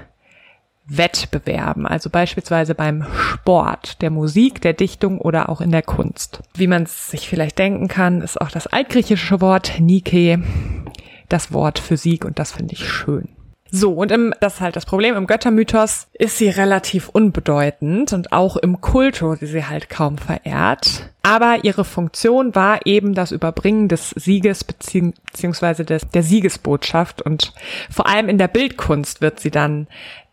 Wettbewerben, 0.85 1.87
also 1.87 2.11
beispielsweise 2.11 2.75
beim 2.75 3.05
Sport, 3.15 4.03
der 4.03 4.11
Musik, 4.11 4.61
der 4.61 4.73
Dichtung 4.73 5.19
oder 5.19 5.49
auch 5.49 5.61
in 5.61 5.71
der 5.71 5.83
Kunst. 5.83 6.43
Wie 6.55 6.67
man 6.67 6.83
es 6.83 7.11
sich 7.11 7.29
vielleicht 7.29 7.59
denken 7.59 7.89
kann, 7.89 8.21
ist 8.21 8.41
auch 8.41 8.51
das 8.51 8.67
altgriechische 8.67 9.41
Wort 9.41 9.81
Nike 9.81 10.39
das 11.33 11.53
Wort 11.53 11.79
für 11.79 11.97
Sieg 11.97 12.25
und 12.25 12.39
das 12.39 12.53
finde 12.53 12.75
ich 12.75 12.87
schön. 12.89 13.29
So, 13.75 13.93
und 13.95 14.13
im, 14.13 14.35
das 14.39 14.55
ist 14.57 14.61
halt 14.61 14.77
das 14.77 14.85
Problem, 14.85 15.17
im 15.17 15.27
Göttermythos 15.27 16.07
ist 16.13 16.37
sie 16.37 16.51
relativ 16.51 17.09
unbedeutend 17.09 18.13
und 18.13 18.31
auch 18.31 18.59
im 18.59 18.83
Kult 18.83 19.23
wurde 19.23 19.47
sie 19.47 19.65
halt 19.65 19.89
kaum 19.89 20.19
verehrt. 20.19 21.09
Aber 21.23 21.61
ihre 21.63 21.87
Funktion 21.87 22.55
war 22.55 22.85
eben 22.85 23.15
das 23.15 23.33
Überbringen 23.33 23.89
des 23.89 24.11
Sieges 24.11 24.63
bezieh 24.63 25.15
beziehungsweise 25.25 25.87
der 25.87 26.23
Siegesbotschaft 26.23 27.23
und 27.23 27.55
vor 27.91 28.07
allem 28.07 28.29
in 28.29 28.37
der 28.37 28.49
Bildkunst 28.49 29.23
wird 29.23 29.41
sie 29.41 29.51
dann 29.51 29.87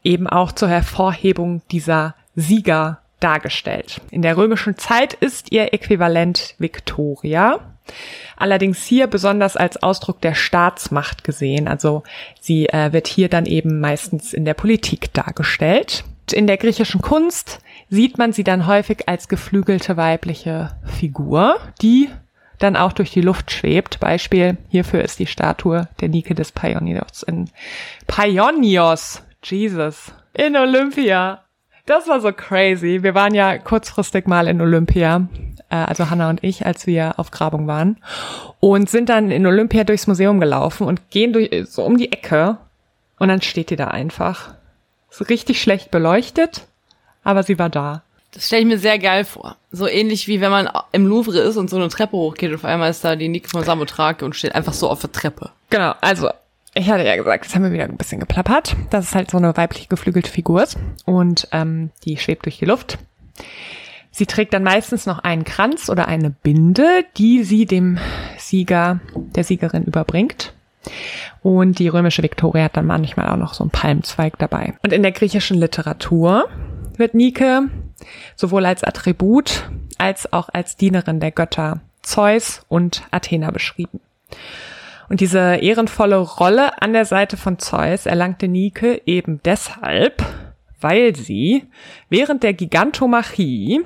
eben 0.03 0.27
auch 0.27 0.51
zur 0.51 0.67
Hervorhebung 0.67 1.61
dieser 1.71 2.15
Sieger 2.35 2.99
dargestellt. 3.21 4.01
In 4.11 4.21
der 4.21 4.35
römischen 4.35 4.77
Zeit 4.77 5.13
ist 5.13 5.53
ihr 5.53 5.73
Äquivalent 5.73 6.55
Victoria. 6.57 7.59
Allerdings 8.35 8.83
hier 8.83 9.07
besonders 9.07 9.57
als 9.57 9.81
Ausdruck 9.83 10.21
der 10.21 10.33
Staatsmacht 10.33 11.23
gesehen. 11.23 11.67
Also 11.67 12.03
sie 12.39 12.67
äh, 12.69 12.93
wird 12.93 13.07
hier 13.07 13.29
dann 13.29 13.45
eben 13.45 13.79
meistens 13.79 14.33
in 14.33 14.45
der 14.45 14.53
Politik 14.53 15.13
dargestellt. 15.13 16.03
In 16.31 16.47
der 16.47 16.57
griechischen 16.57 17.01
Kunst 17.01 17.59
sieht 17.89 18.17
man 18.17 18.33
sie 18.33 18.43
dann 18.43 18.67
häufig 18.67 19.09
als 19.09 19.27
geflügelte 19.27 19.97
weibliche 19.97 20.71
Figur, 20.85 21.57
die 21.81 22.09
dann 22.59 22.75
auch 22.75 22.93
durch 22.93 23.11
die 23.11 23.21
Luft 23.21 23.51
schwebt. 23.51 23.99
Beispiel 23.99 24.57
hierfür 24.69 25.01
ist 25.01 25.19
die 25.19 25.27
Statue 25.27 25.87
der 25.99 26.09
Nike 26.09 26.35
des 26.35 26.51
Paionios 26.51 27.23
in 27.23 27.49
Paionios, 28.07 29.23
Jesus, 29.43 30.11
in 30.33 30.55
Olympia. 30.55 31.43
Das 31.85 32.07
war 32.07 32.21
so 32.21 32.31
crazy. 32.31 33.01
Wir 33.01 33.15
waren 33.15 33.33
ja 33.33 33.57
kurzfristig 33.57 34.27
mal 34.27 34.47
in 34.47 34.61
Olympia, 34.61 35.27
äh, 35.69 35.75
also 35.75 36.09
Hanna 36.09 36.29
und 36.29 36.43
ich, 36.43 36.65
als 36.65 36.87
wir 36.87 37.13
auf 37.17 37.31
Grabung 37.31 37.67
waren 37.67 37.97
und 38.59 38.89
sind 38.89 39.09
dann 39.09 39.31
in 39.31 39.45
Olympia 39.45 39.83
durchs 39.83 40.07
Museum 40.07 40.39
gelaufen 40.39 40.87
und 40.87 41.09
gehen 41.09 41.33
durch 41.33 41.49
so 41.69 41.83
um 41.83 41.97
die 41.97 42.11
Ecke 42.11 42.57
und 43.17 43.27
dann 43.29 43.41
steht 43.41 43.69
die 43.69 43.75
da 43.75 43.87
einfach. 43.87 44.53
So 45.09 45.25
richtig 45.25 45.61
schlecht 45.61 45.91
beleuchtet, 45.91 46.67
aber 47.23 47.43
sie 47.43 47.57
war 47.57 47.69
da. 47.69 48.03
Das 48.31 48.45
stelle 48.45 48.61
ich 48.61 48.67
mir 48.67 48.77
sehr 48.77 48.99
geil 48.99 49.25
vor. 49.25 49.55
So 49.71 49.87
ähnlich 49.87 50.27
wie 50.27 50.39
wenn 50.39 50.51
man 50.51 50.69
im 50.91 51.07
Louvre 51.07 51.39
ist 51.39 51.57
und 51.57 51.69
so 51.69 51.77
eine 51.77 51.89
Treppe 51.89 52.15
hochgeht 52.15 52.51
und 52.51 52.57
auf 52.57 52.65
einmal 52.65 52.91
ist 52.91 53.03
da 53.03 53.15
die 53.15 53.27
Nike 53.27 53.49
von 53.49 53.63
Samothrake 53.63 54.23
und 54.23 54.35
steht 54.35 54.53
einfach 54.53 54.73
so 54.73 54.89
auf 54.89 55.01
der 55.01 55.11
Treppe. 55.11 55.49
Genau, 55.71 55.93
also 56.01 56.29
ich 56.75 56.89
hatte 56.89 57.03
ja 57.03 57.15
gesagt, 57.15 57.45
jetzt 57.45 57.55
haben 57.55 57.63
wir 57.63 57.71
wieder 57.71 57.85
ein 57.85 57.97
bisschen 57.97 58.19
geplappert, 58.19 58.75
dass 58.91 59.05
es 59.05 59.15
halt 59.15 59.31
so 59.31 59.37
eine 59.37 59.57
weiblich 59.57 59.89
geflügelte 59.89 60.29
Figur 60.29 60.61
ist 60.61 60.77
und 61.05 61.47
ähm, 61.51 61.89
die 62.05 62.17
schwebt 62.17 62.45
durch 62.45 62.59
die 62.59 62.65
Luft. 62.65 62.99
Sie 64.11 64.25
trägt 64.25 64.53
dann 64.53 64.63
meistens 64.63 65.05
noch 65.05 65.19
einen 65.19 65.43
Kranz 65.43 65.89
oder 65.89 66.07
eine 66.07 66.29
Binde, 66.29 67.05
die 67.17 67.43
sie 67.43 67.65
dem 67.65 67.99
Sieger, 68.37 68.99
der 69.15 69.43
Siegerin 69.43 69.83
überbringt. 69.83 70.53
Und 71.41 71.79
die 71.79 71.87
römische 71.87 72.23
Viktoria 72.23 72.65
hat 72.65 72.77
dann 72.77 72.85
manchmal 72.85 73.29
auch 73.29 73.37
noch 73.37 73.53
so 73.53 73.63
einen 73.63 73.71
Palmzweig 73.71 74.37
dabei. 74.39 74.73
Und 74.83 74.93
in 74.93 75.03
der 75.03 75.11
griechischen 75.11 75.57
Literatur 75.57 76.49
wird 76.97 77.13
Nike 77.13 77.69
sowohl 78.35 78.65
als 78.65 78.83
Attribut 78.83 79.69
als 79.97 80.31
auch 80.31 80.49
als 80.49 80.77
Dienerin 80.77 81.19
der 81.19 81.31
Götter 81.31 81.81
Zeus 82.01 82.63
und 82.69 83.03
Athena 83.11 83.51
beschrieben. 83.51 83.99
Und 85.09 85.21
diese 85.21 85.55
ehrenvolle 85.55 86.17
Rolle 86.17 86.81
an 86.81 86.93
der 86.93 87.05
Seite 87.05 87.35
von 87.35 87.59
Zeus 87.59 88.05
erlangte 88.05 88.47
Nike 88.47 89.01
eben 89.05 89.41
deshalb, 89.43 90.23
weil 90.79 91.15
sie 91.15 91.65
während 92.09 92.43
der 92.43 92.53
Gigantomachie 92.53 93.81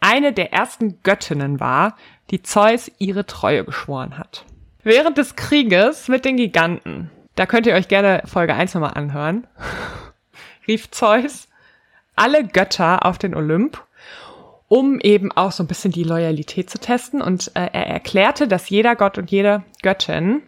eine 0.00 0.32
der 0.32 0.52
ersten 0.52 1.02
Göttinnen 1.02 1.60
war, 1.60 1.96
die 2.30 2.42
Zeus 2.42 2.90
ihre 2.98 3.26
Treue 3.26 3.64
geschworen 3.64 4.18
hat. 4.18 4.44
Während 4.82 5.18
des 5.18 5.36
Krieges 5.36 6.08
mit 6.08 6.24
den 6.24 6.36
Giganten, 6.36 7.10
da 7.34 7.46
könnt 7.46 7.66
ihr 7.66 7.74
euch 7.74 7.88
gerne 7.88 8.22
Folge 8.24 8.54
1 8.54 8.74
nochmal 8.74 8.94
anhören, 8.94 9.46
rief 10.68 10.90
Zeus 10.90 11.48
alle 12.14 12.44
Götter 12.44 13.04
auf 13.04 13.18
den 13.18 13.34
Olymp, 13.34 13.82
um 14.68 14.98
eben 15.00 15.30
auch 15.32 15.52
so 15.52 15.62
ein 15.62 15.68
bisschen 15.68 15.92
die 15.92 16.02
Loyalität 16.02 16.70
zu 16.70 16.78
testen. 16.78 17.20
Und 17.20 17.52
äh, 17.54 17.68
er 17.72 17.86
erklärte, 17.86 18.48
dass 18.48 18.70
jeder 18.70 18.96
Gott 18.96 19.18
und 19.18 19.30
jede 19.30 19.62
Göttin, 19.82 20.42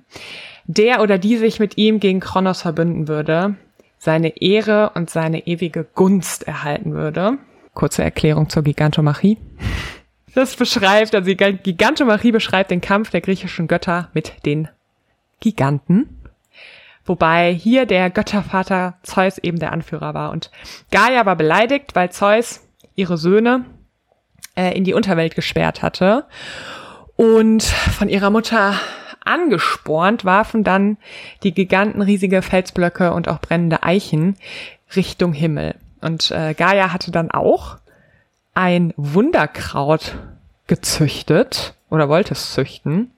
der 0.67 1.03
oder 1.03 1.19
die 1.19 1.37
sich 1.37 1.61
mit 1.61 1.77
ihm 1.79 2.01
gegen 2.01 2.21
Kronos 2.21 2.63
verbünden 2.63 3.07
würde, 3.07 3.57
seine 3.99 4.41
Ehre 4.41 4.93
und 4.95 5.11
seine 5.11 5.47
ewige 5.47 5.85
Gunst 5.85 6.47
erhalten 6.47 6.95
würde. 6.95 7.39
Kurze 7.79 8.03
Erklärung 8.03 8.49
zur 8.49 8.65
Gigantomachie. 8.65 9.39
Das 10.35 10.57
beschreibt, 10.57 11.15
also 11.15 11.31
Gigantomachie 11.31 12.33
beschreibt 12.33 12.73
den 12.73 12.81
Kampf 12.81 13.11
der 13.11 13.21
griechischen 13.21 13.69
Götter 13.69 14.11
mit 14.15 14.45
den 14.45 14.67
Giganten. 15.39 16.21
Wobei 17.07 17.53
hier 17.53 17.87
der 17.87 18.11
Göttervater 18.11 18.99
Zeus 19.05 19.39
eben 19.39 19.61
der 19.61 19.73
Anführer 19.73 20.13
war. 20.13 20.33
Und 20.33 20.51
Gaia 20.91 21.25
war 21.25 21.37
beleidigt, 21.37 21.95
weil 21.95 22.11
Zeus 22.11 22.67
ihre 22.97 23.17
Söhne 23.17 23.65
äh, 24.57 24.77
in 24.77 24.83
die 24.83 24.95
Unterwelt 24.95 25.37
gesperrt 25.37 25.81
hatte. 25.81 26.27
Und 27.15 27.63
von 27.63 28.09
ihrer 28.09 28.31
Mutter 28.31 28.75
angespornt 29.25 30.25
warfen 30.25 30.65
dann 30.65 30.97
die 31.45 31.55
Giganten 31.55 32.03
riesige 32.03 32.43
Felsblöcke 32.43 33.13
und 33.13 33.29
auch 33.29 33.41
brennende 33.41 33.85
Eichen 33.85 34.37
Richtung 34.97 35.33
Himmel. 35.33 35.77
Und 36.01 36.31
äh, 36.31 36.55
Gaia 36.55 36.93
hatte 36.93 37.11
dann 37.11 37.31
auch 37.31 37.77
ein 38.55 38.93
Wunderkraut 38.97 40.17
gezüchtet 40.67 41.75
oder 41.91 42.09
wollte 42.09 42.35
es 42.35 42.53
züchten, 42.53 43.11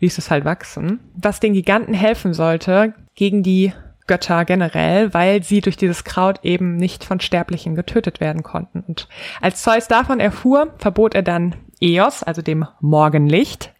ließ 0.00 0.18
es 0.18 0.30
halt 0.30 0.44
wachsen, 0.44 1.00
was 1.14 1.40
den 1.40 1.52
Giganten 1.52 1.94
helfen 1.94 2.34
sollte, 2.34 2.94
gegen 3.14 3.42
die 3.42 3.72
Götter 4.06 4.44
generell, 4.44 5.14
weil 5.14 5.42
sie 5.42 5.60
durch 5.60 5.76
dieses 5.76 6.04
Kraut 6.04 6.40
eben 6.42 6.76
nicht 6.76 7.04
von 7.04 7.20
Sterblichen 7.20 7.74
getötet 7.74 8.20
werden 8.20 8.42
konnten. 8.42 8.82
Und 8.86 9.08
als 9.40 9.62
Zeus 9.62 9.88
davon 9.88 10.20
erfuhr, 10.20 10.74
verbot 10.78 11.14
er 11.14 11.22
dann 11.22 11.54
Eos, 11.80 12.22
also 12.22 12.42
dem 12.42 12.66
Morgenlicht, 12.80 13.72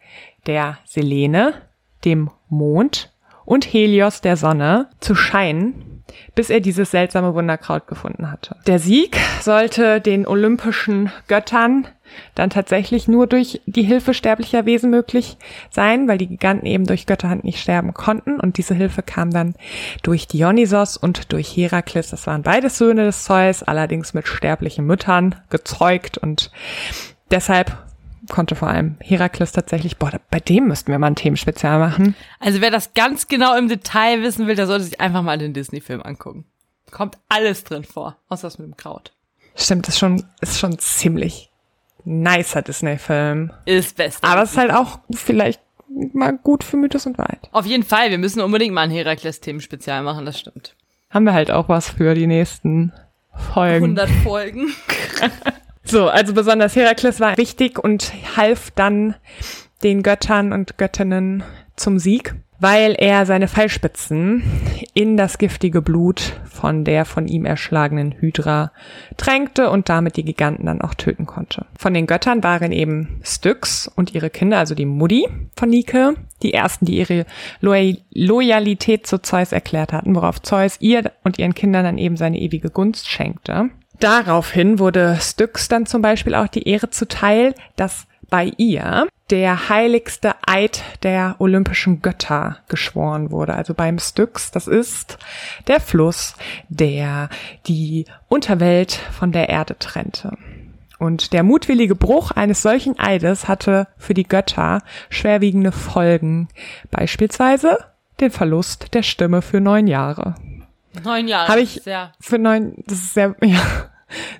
der 0.46 0.78
Selene, 0.84 1.54
dem 2.04 2.30
Mond 2.48 3.12
und 3.44 3.64
Helios, 3.64 4.20
der 4.20 4.36
Sonne, 4.36 4.88
zu 5.00 5.14
scheinen, 5.14 5.91
bis 6.34 6.50
er 6.50 6.60
dieses 6.60 6.90
seltsame 6.90 7.34
Wunderkraut 7.34 7.86
gefunden 7.86 8.30
hatte. 8.30 8.56
Der 8.66 8.78
Sieg 8.78 9.16
sollte 9.40 10.00
den 10.00 10.26
olympischen 10.26 11.10
Göttern 11.28 11.86
dann 12.34 12.50
tatsächlich 12.50 13.08
nur 13.08 13.26
durch 13.26 13.60
die 13.66 13.82
Hilfe 13.82 14.14
sterblicher 14.14 14.66
Wesen 14.66 14.90
möglich 14.90 15.36
sein, 15.70 16.08
weil 16.08 16.18
die 16.18 16.26
Giganten 16.26 16.66
eben 16.66 16.86
durch 16.86 17.06
Götterhand 17.06 17.44
nicht 17.44 17.58
sterben 17.58 17.94
konnten. 17.94 18.40
Und 18.40 18.58
diese 18.58 18.74
Hilfe 18.74 19.02
kam 19.02 19.30
dann 19.30 19.54
durch 20.02 20.26
Dionysos 20.26 20.96
und 20.96 21.32
durch 21.32 21.56
Herakles. 21.56 22.10
Das 22.10 22.26
waren 22.26 22.42
beides 22.42 22.78
Söhne 22.78 23.04
des 23.04 23.24
Zeus, 23.24 23.62
allerdings 23.62 24.14
mit 24.14 24.28
sterblichen 24.28 24.86
Müttern 24.86 25.36
gezeugt. 25.50 26.18
Und 26.18 26.50
deshalb 27.30 27.72
konnte 28.28 28.54
vor 28.54 28.68
allem 28.68 28.96
Herakles 29.00 29.52
tatsächlich, 29.52 29.96
boah, 29.96 30.12
bei 30.30 30.40
dem 30.40 30.68
müssten 30.68 30.92
wir 30.92 30.98
mal 30.98 31.08
ein 31.08 31.16
Themenspezial 31.16 31.78
machen. 31.78 32.14
Also 32.40 32.60
wer 32.60 32.70
das 32.70 32.94
ganz 32.94 33.28
genau 33.28 33.56
im 33.56 33.68
Detail 33.68 34.22
wissen 34.22 34.46
will, 34.46 34.54
der 34.54 34.66
sollte 34.66 34.84
sich 34.84 35.00
einfach 35.00 35.22
mal 35.22 35.38
den 35.38 35.52
Disney-Film 35.52 36.02
angucken. 36.02 36.44
Kommt 36.90 37.18
alles 37.28 37.64
drin 37.64 37.84
vor, 37.84 38.16
außer 38.28 38.46
das 38.46 38.58
mit 38.58 38.68
dem 38.68 38.76
Kraut. 38.76 39.12
Stimmt, 39.54 39.88
ist 39.88 39.98
schon, 39.98 40.24
ist 40.40 40.58
schon 40.58 40.78
ziemlich 40.78 41.50
nicer 42.04 42.62
Disney-Film. 42.62 43.52
Ist 43.64 43.96
best. 43.96 44.22
Aber 44.24 44.42
es 44.42 44.52
ist 44.52 44.58
halt 44.58 44.72
auch 44.72 44.98
vielleicht 45.12 45.60
mal 46.12 46.36
gut 46.36 46.64
für 46.64 46.76
Mythos 46.76 47.06
und 47.06 47.18
Wahrheit. 47.18 47.48
Auf 47.52 47.66
jeden 47.66 47.84
Fall, 47.84 48.10
wir 48.10 48.18
müssen 48.18 48.40
unbedingt 48.40 48.74
mal 48.74 48.82
ein 48.82 48.90
Herakles-Themenspezial 48.90 50.02
machen, 50.02 50.24
das 50.24 50.38
stimmt. 50.38 50.74
Haben 51.10 51.24
wir 51.24 51.34
halt 51.34 51.50
auch 51.50 51.68
was 51.68 51.90
für 51.90 52.14
die 52.14 52.26
nächsten 52.26 52.92
Folgen. 53.52 53.98
100 53.98 54.10
Folgen. 54.22 54.68
so, 55.84 56.08
also 56.08 56.34
besonders 56.34 56.76
Herakles 56.76 57.20
war 57.20 57.36
wichtig 57.36 57.78
und 57.78 58.12
half 58.36 58.70
dann 58.72 59.14
den 59.82 60.02
Göttern 60.02 60.52
und 60.52 60.78
Göttinnen 60.78 61.42
zum 61.76 61.98
Sieg 61.98 62.34
weil 62.62 62.94
er 62.96 63.26
seine 63.26 63.48
Pfeilspitzen 63.48 64.44
in 64.94 65.16
das 65.16 65.38
giftige 65.38 65.82
Blut 65.82 66.40
von 66.44 66.84
der 66.84 67.04
von 67.04 67.26
ihm 67.26 67.44
erschlagenen 67.44 68.12
Hydra 68.12 68.70
tränkte 69.16 69.68
und 69.68 69.88
damit 69.88 70.16
die 70.16 70.24
Giganten 70.24 70.66
dann 70.66 70.80
auch 70.80 70.94
töten 70.94 71.26
konnte. 71.26 71.66
Von 71.76 71.92
den 71.92 72.06
Göttern 72.06 72.44
waren 72.44 72.70
eben 72.70 73.20
Styx 73.24 73.90
und 73.96 74.14
ihre 74.14 74.30
Kinder, 74.30 74.58
also 74.58 74.76
die 74.76 74.86
Mutti 74.86 75.28
von 75.56 75.70
Nike, 75.70 76.14
die 76.44 76.54
ersten, 76.54 76.86
die 76.86 76.98
ihre 76.98 77.26
Loy 77.60 77.98
Loyalität 78.14 79.08
zu 79.08 79.20
Zeus 79.20 79.50
erklärt 79.50 79.92
hatten, 79.92 80.14
worauf 80.14 80.40
Zeus 80.40 80.76
ihr 80.78 81.10
und 81.24 81.40
ihren 81.40 81.54
Kindern 81.54 81.82
dann 81.82 81.98
eben 81.98 82.16
seine 82.16 82.38
ewige 82.38 82.70
Gunst 82.70 83.08
schenkte. 83.08 83.70
Daraufhin 84.02 84.80
wurde 84.80 85.16
Styx 85.20 85.68
dann 85.68 85.86
zum 85.86 86.02
Beispiel 86.02 86.34
auch 86.34 86.48
die 86.48 86.66
Ehre 86.68 86.90
zuteil, 86.90 87.54
dass 87.76 88.08
bei 88.28 88.50
ihr 88.56 89.06
der 89.30 89.68
heiligste 89.68 90.34
Eid 90.44 90.82
der 91.04 91.36
olympischen 91.38 92.02
Götter 92.02 92.56
geschworen 92.68 93.30
wurde. 93.30 93.54
Also 93.54 93.74
beim 93.74 94.00
Styx, 94.00 94.50
das 94.50 94.66
ist 94.66 95.18
der 95.68 95.78
Fluss, 95.78 96.34
der 96.68 97.28
die 97.68 98.06
Unterwelt 98.26 98.92
von 98.92 99.30
der 99.30 99.48
Erde 99.48 99.78
trennte. 99.78 100.36
Und 100.98 101.32
der 101.32 101.44
mutwillige 101.44 101.94
Bruch 101.94 102.32
eines 102.32 102.60
solchen 102.60 102.98
Eides 102.98 103.46
hatte 103.46 103.86
für 103.98 104.14
die 104.14 104.26
Götter 104.26 104.82
schwerwiegende 105.10 105.70
Folgen. 105.70 106.48
Beispielsweise 106.90 107.78
den 108.20 108.32
Verlust 108.32 108.94
der 108.94 109.04
Stimme 109.04 109.42
für 109.42 109.60
neun 109.60 109.86
Jahre. 109.86 110.34
Neun 111.04 111.28
Jahre. 111.28 111.48
Habe 111.48 111.60
ich 111.60 111.82
für 112.20 112.38
neun, 112.38 112.74
das 112.86 112.98
ist 112.98 113.14
sehr, 113.14 113.34
ja, 113.42 113.60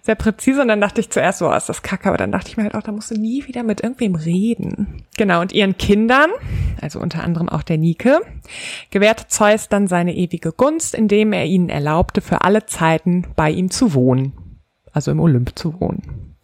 sehr 0.02 0.14
präzise 0.14 0.62
und 0.62 0.68
dann 0.68 0.80
dachte 0.80 1.00
ich 1.00 1.10
zuerst, 1.10 1.38
so, 1.38 1.48
oh, 1.48 1.54
ist 1.54 1.68
das 1.68 1.82
kacke, 1.82 2.08
aber 2.08 2.18
dann 2.18 2.32
dachte 2.32 2.48
ich 2.48 2.56
mir 2.56 2.64
halt 2.64 2.74
auch, 2.74 2.82
da 2.82 2.92
musst 2.92 3.10
du 3.10 3.14
nie 3.14 3.46
wieder 3.46 3.62
mit 3.62 3.82
irgendwem 3.82 4.14
reden. 4.14 5.04
Genau, 5.16 5.40
und 5.40 5.52
ihren 5.52 5.76
Kindern, 5.76 6.30
also 6.80 7.00
unter 7.00 7.22
anderem 7.22 7.48
auch 7.48 7.62
der 7.62 7.78
Nike, 7.78 8.16
gewährte 8.90 9.28
Zeus 9.28 9.68
dann 9.68 9.86
seine 9.86 10.14
ewige 10.14 10.52
Gunst, 10.52 10.94
indem 10.94 11.32
er 11.32 11.46
ihnen 11.46 11.68
erlaubte, 11.68 12.20
für 12.20 12.42
alle 12.42 12.66
Zeiten 12.66 13.26
bei 13.36 13.50
ihm 13.50 13.70
zu 13.70 13.94
wohnen. 13.94 14.32
Also 14.92 15.10
im 15.10 15.20
Olymp 15.20 15.58
zu 15.58 15.80
wohnen. 15.80 16.36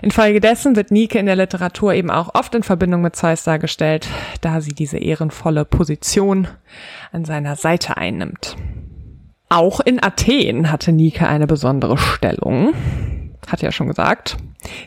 Infolgedessen 0.00 0.76
wird 0.76 0.90
Nike 0.90 1.18
in 1.18 1.26
der 1.26 1.36
Literatur 1.36 1.94
eben 1.94 2.10
auch 2.10 2.34
oft 2.34 2.54
in 2.54 2.62
Verbindung 2.62 3.02
mit 3.02 3.16
Zeus 3.16 3.42
dargestellt, 3.44 4.06
da 4.40 4.60
sie 4.60 4.74
diese 4.74 4.98
ehrenvolle 4.98 5.64
Position 5.64 6.48
an 7.12 7.24
seiner 7.24 7.56
Seite 7.56 7.96
einnimmt. 7.96 8.56
Auch 9.48 9.80
in 9.80 10.02
Athen 10.02 10.70
hatte 10.70 10.92
Nike 10.92 11.22
eine 11.22 11.46
besondere 11.46 11.98
Stellung. 11.98 12.74
Hat 13.46 13.62
ja 13.62 13.72
schon 13.72 13.88
gesagt. 13.88 14.36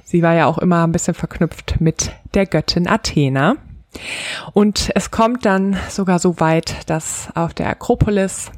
Sie 0.03 0.23
war 0.23 0.33
ja 0.33 0.47
auch 0.47 0.57
immer 0.57 0.85
ein 0.85 0.91
bisschen 0.91 1.13
verknüpft 1.13 1.79
mit 1.79 2.11
der 2.33 2.45
Göttin 2.45 2.87
Athena. 2.87 3.55
Und 4.53 4.91
es 4.95 5.11
kommt 5.11 5.45
dann 5.45 5.77
sogar 5.89 6.19
so 6.19 6.39
weit, 6.39 6.89
dass 6.89 7.29
auf 7.35 7.53
der 7.53 7.69
Akropolis 7.69 8.51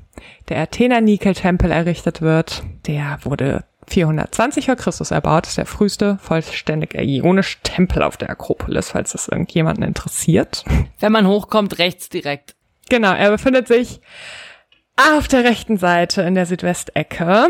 der 0.50 0.60
Athener 0.60 1.02
Nike-Tempel 1.02 1.72
errichtet 1.72 2.22
wird. 2.22 2.64
Der 2.88 3.20
wurde 3.24 3.66
420 3.88 4.66
vor 4.66 4.76
Christus 4.76 5.12
erbaut. 5.12 5.44
Das 5.44 5.52
ist 5.52 5.58
der 5.58 5.66
früheste 5.66 6.18
vollständig 6.22 6.96
ionische 6.96 7.58
Tempel 7.64 8.04
auf 8.04 8.18
der 8.18 8.30
Akropolis, 8.30 8.92
falls 8.92 9.12
das 9.12 9.28
irgendjemanden 9.28 9.84
interessiert. 9.84 10.64
Wenn 11.00 11.12
man 11.12 11.28
hochkommt, 11.28 11.78
rechts 11.78 12.10
direkt. 12.10 12.56
Genau, 12.90 13.14
er 13.14 13.32
befindet 13.32 13.68
sich 13.68 14.02
auf 15.00 15.28
der 15.28 15.44
rechten 15.44 15.78
Seite 15.78 16.22
in 16.24 16.36
der 16.36 16.46
Südwestecke, 16.46 17.48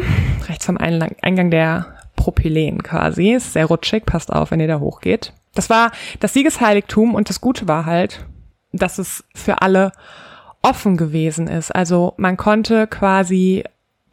rechts 0.48 0.66
vom 0.66 0.78
Eingang 0.78 1.50
der 1.50 1.96
Propylen 2.16 2.84
quasi, 2.84 3.34
ist 3.34 3.54
sehr 3.54 3.66
rutschig, 3.66 4.06
passt 4.06 4.32
auf, 4.32 4.52
wenn 4.52 4.60
ihr 4.60 4.68
da 4.68 4.80
hochgeht. 4.80 5.34
Das 5.56 5.70
war 5.70 5.92
das 6.20 6.34
Siegesheiligtum 6.34 7.16
und 7.16 7.30
das 7.30 7.42
Gute 7.42 7.68
war 7.68 7.86
halt, 7.86 8.26
dass 8.72 9.00
es 9.00 9.24
für 9.34 9.62
alle 9.62 9.92
offen 10.62 10.98
gewesen 10.98 11.48
ist. 11.48 11.74
Also 11.74 12.14
man 12.18 12.38
konnte 12.38 12.88
quasi, 12.88 13.64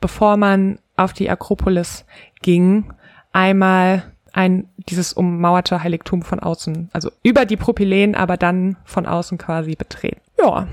bevor 0.00 0.36
man 0.36 0.78
auf 0.96 1.12
die 1.12 1.28
Akropolis 1.28 2.04
ging, 2.40 2.92
einmal 3.32 4.04
ein 4.32 4.68
dieses 4.88 5.12
ummauerte 5.12 5.82
Heiligtum 5.82 6.22
von 6.22 6.40
außen, 6.40 6.90
also 6.92 7.10
über 7.22 7.44
die 7.44 7.56
Propylen, 7.56 8.14
aber 8.14 8.36
dann 8.36 8.76
von 8.84 9.04
außen 9.06 9.36
quasi 9.36 9.74
betreten. 9.74 10.20
Ja. 10.38 10.68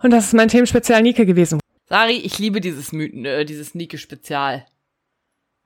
Und 0.00 0.10
das 0.12 0.26
ist 0.26 0.34
mein 0.34 0.48
Themenspezial 0.48 1.02
Nike 1.02 1.26
gewesen. 1.26 1.58
Sari, 1.88 2.16
ich 2.16 2.38
liebe 2.38 2.60
dieses 2.60 2.92
Mythen, 2.92 3.24
äh, 3.24 3.44
dieses 3.44 3.74
Nike-Spezial. 3.74 4.66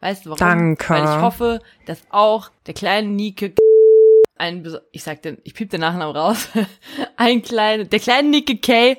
Weißt 0.00 0.24
du 0.24 0.30
warum? 0.30 0.38
Danke. 0.38 0.90
Weil 0.90 1.04
ich 1.04 1.22
hoffe, 1.22 1.60
dass 1.86 2.02
auch 2.10 2.50
der 2.66 2.74
kleine 2.74 3.08
Nike 3.08 3.54
ein, 4.36 4.66
ich 4.90 5.02
sag 5.04 5.22
den, 5.22 5.38
ich 5.44 5.54
piep 5.54 5.70
den 5.70 5.80
Nachnamen 5.80 6.16
raus, 6.16 6.48
ein 7.16 7.42
kleine, 7.42 7.86
der 7.86 8.00
kleine 8.00 8.28
Nike 8.28 8.60
K 8.60 8.96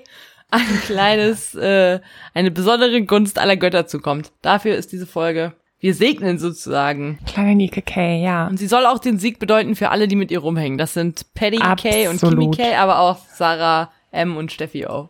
ein 0.52 0.82
kleines, 0.86 1.56
äh, 1.56 2.00
eine 2.34 2.52
besondere 2.52 3.02
Gunst 3.04 3.40
aller 3.40 3.58
Götter 3.58 3.88
zukommt. 3.88 4.32
Dafür 4.42 4.76
ist 4.76 4.92
diese 4.92 5.08
Folge. 5.08 5.54
Wir 5.80 5.96
segnen 5.96 6.38
sozusagen. 6.38 7.20
Kleine 7.26 7.56
Nike 7.56 7.82
K, 7.82 8.18
ja. 8.22 8.48
Und 8.48 8.58
sie 8.58 8.68
soll 8.68 8.86
auch 8.86 9.00
den 9.00 9.18
Sieg 9.18 9.40
bedeuten 9.40 9.76
für 9.76 9.90
alle, 9.90 10.08
die 10.08 10.16
mit 10.16 10.32
ihr 10.32 10.40
rumhängen. 10.40 10.78
Das 10.78 10.94
sind 10.94 11.34
Paddy 11.34 11.58
K 11.58 12.08
und 12.08 12.22
Kimi 12.22 12.52
K, 12.52 12.76
aber 12.78 13.00
auch 13.00 13.18
Sarah 13.34 13.92
M 14.12 14.38
und 14.38 14.52
Steffi 14.52 14.86
O. 14.86 15.10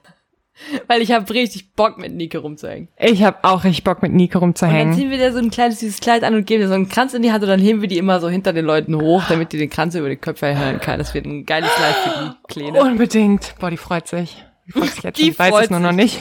Weil 0.88 1.02
ich 1.02 1.12
habe 1.12 1.32
richtig 1.34 1.74
Bock, 1.74 1.98
mit 1.98 2.14
Nike 2.14 2.38
rumzuhängen. 2.38 2.90
Ich 2.98 3.24
habe 3.24 3.38
auch 3.44 3.64
richtig 3.64 3.84
Bock, 3.84 4.02
mit 4.02 4.14
Nike 4.14 4.36
rumzuhängen. 4.36 4.82
Und 4.82 4.92
dann 4.92 5.00
ziehen 5.00 5.10
wir 5.12 5.18
dir 5.18 5.32
so 5.32 5.40
ein 5.40 5.50
kleines 5.50 5.80
süßes 5.80 6.00
Kleid 6.00 6.24
an 6.24 6.36
und 6.36 6.46
geben 6.46 6.62
dir 6.62 6.68
so 6.68 6.74
einen 6.74 6.90
Kranz 6.90 7.14
in 7.14 7.22
die 7.22 7.32
Hand 7.32 7.44
und 7.44 7.50
dann 7.50 7.60
heben 7.60 7.82
wir 7.82 7.88
die 7.88 7.98
immer 7.98 8.20
so 8.20 8.30
hinter 8.30 8.54
den 8.54 8.66
Leuten 8.66 8.96
hoch, 9.00 9.24
damit 9.28 9.52
die 9.54 9.58
den 9.58 9.70
Kranz 9.70 9.96
über 9.96 10.10
die 10.10 10.16
Köpfe 10.16 10.48
erhören 10.48 10.80
kann. 10.80 11.00
Das 11.00 11.14
wird 11.14 11.26
ein 11.26 11.46
geiles 11.46 11.72
Kleid 11.74 11.96
für 11.96 12.10
die 12.10 12.54
Kleine. 12.54 12.82
Unbedingt. 12.82 13.56
Boah, 13.60 13.70
die 13.70 13.78
freut 13.78 14.08
sich. 14.08 14.44
Die 14.68 14.72
freut 14.72 14.90
sich 14.90 15.04
jetzt 15.04 15.20
die 15.20 15.34
schon. 15.34 15.40
weiß 15.40 15.66
es 15.66 15.70
nur 15.70 15.80
noch 15.80 15.92
nicht. 15.92 16.20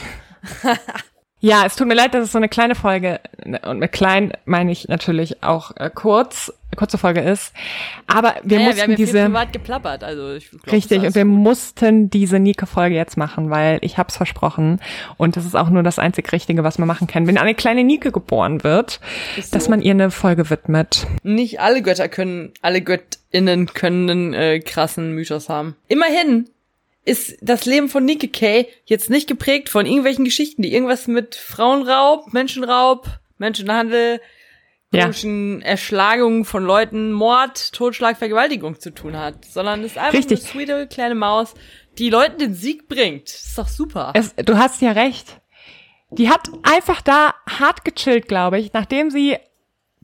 Ja, 1.45 1.65
es 1.65 1.75
tut 1.75 1.89
mir 1.89 1.93
leid, 1.93 2.13
dass 2.13 2.23
es 2.23 2.31
so 2.31 2.37
eine 2.37 2.47
kleine 2.47 2.73
Folge, 2.73 3.19
und 3.65 3.79
mit 3.79 3.91
klein 3.91 4.31
meine 4.45 4.71
ich 4.71 4.87
natürlich 4.87 5.43
auch 5.43 5.75
äh, 5.75 5.89
kurz, 5.93 6.53
kurze 6.77 6.97
Folge 6.97 7.19
ist. 7.19 7.51
Aber 8.07 8.35
wir 8.43 8.59
naja, 8.59 8.69
mussten 8.69 8.77
wir 8.77 8.83
haben 8.83 8.91
ja 8.91 8.95
diese. 8.95 9.11
Viel 9.11 9.25
privat 9.25 9.51
geplappert, 9.51 10.03
also 10.05 10.35
ich 10.35 10.49
glaub, 10.49 10.71
Richtig, 10.71 11.01
und 11.01 11.15
wir 11.15 11.25
mussten 11.25 12.09
diese 12.09 12.39
Nike-Folge 12.39 12.95
jetzt 12.95 13.17
machen, 13.17 13.49
weil 13.49 13.79
ich 13.81 13.97
hab's 13.97 14.15
versprochen. 14.15 14.79
Und 15.17 15.35
das 15.35 15.45
ist 15.45 15.53
auch 15.53 15.69
nur 15.69 15.83
das 15.83 15.99
einzig 15.99 16.31
Richtige, 16.31 16.63
was 16.63 16.79
man 16.79 16.87
machen 16.87 17.07
kann. 17.07 17.27
Wenn 17.27 17.37
eine 17.37 17.55
kleine 17.55 17.83
Nike 17.83 18.13
geboren 18.13 18.63
wird, 18.63 19.01
so. 19.35 19.41
dass 19.51 19.67
man 19.67 19.81
ihr 19.81 19.91
eine 19.91 20.11
Folge 20.11 20.49
widmet. 20.49 21.07
Nicht 21.23 21.59
alle 21.59 21.81
Götter 21.81 22.07
können, 22.07 22.53
alle 22.61 22.79
GöttInnen 22.79 23.65
können 23.65 24.09
einen 24.09 24.33
äh, 24.33 24.59
krassen 24.61 25.11
Mythos 25.11 25.49
haben. 25.49 25.75
Immerhin 25.89 26.47
ist 27.05 27.37
das 27.41 27.65
Leben 27.65 27.89
von 27.89 28.05
Nike 28.05 28.29
Kay 28.29 28.67
jetzt 28.85 29.09
nicht 29.09 29.27
geprägt 29.27 29.69
von 29.69 29.85
irgendwelchen 29.85 30.25
Geschichten, 30.25 30.61
die 30.61 30.73
irgendwas 30.73 31.07
mit 31.07 31.35
Frauenraub, 31.35 32.31
Menschenraub, 32.33 33.07
Menschenhandel, 33.37 34.21
komischen 34.91 35.59
ja. 35.61 35.67
Erschlagungen 35.67 36.45
von 36.45 36.63
Leuten, 36.63 37.11
Mord, 37.11 37.73
Totschlag, 37.73 38.17
Vergewaltigung 38.17 38.79
zu 38.79 38.91
tun 38.91 39.17
hat, 39.17 39.43
sondern 39.45 39.83
ist 39.83 39.97
einfach 39.97 40.13
Richtig. 40.13 40.39
eine 40.39 40.47
sweete 40.47 40.87
kleine 40.87 41.15
Maus, 41.15 41.55
die 41.97 42.09
Leuten 42.09 42.37
den 42.37 42.53
Sieg 42.53 42.87
bringt. 42.87 43.27
Das 43.27 43.45
ist 43.45 43.57
doch 43.57 43.67
super. 43.67 44.11
Es, 44.15 44.33
du 44.35 44.57
hast 44.57 44.81
ja 44.81 44.91
recht. 44.91 45.41
Die 46.11 46.29
hat 46.29 46.49
einfach 46.61 47.01
da 47.01 47.33
hart 47.49 47.83
gechillt, 47.83 48.27
glaube 48.27 48.59
ich, 48.59 48.71
nachdem 48.73 49.09
sie 49.09 49.37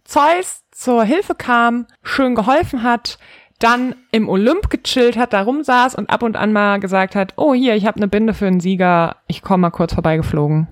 Zeus 0.03 0.63
zur 0.71 1.03
Hilfe 1.03 1.35
kam, 1.35 1.85
schön 2.01 2.33
geholfen 2.33 2.81
hat, 2.81 3.19
dann 3.59 3.95
im 4.11 4.29
Olymp 4.29 4.69
gechillt 4.69 5.17
hat, 5.17 5.33
da 5.33 5.41
rumsaß 5.41 5.95
und 5.95 6.09
ab 6.09 6.23
und 6.23 6.37
an 6.37 6.53
mal 6.53 6.79
gesagt 6.79 7.15
hat, 7.15 7.33
oh 7.35 7.53
hier, 7.53 7.75
ich 7.75 7.85
habe 7.85 7.97
eine 7.97 8.07
Binde 8.07 8.33
für 8.33 8.47
einen 8.47 8.61
Sieger, 8.61 9.17
ich 9.27 9.41
komme 9.41 9.63
mal 9.63 9.69
kurz 9.69 9.93
vorbeigeflogen. 9.93 10.67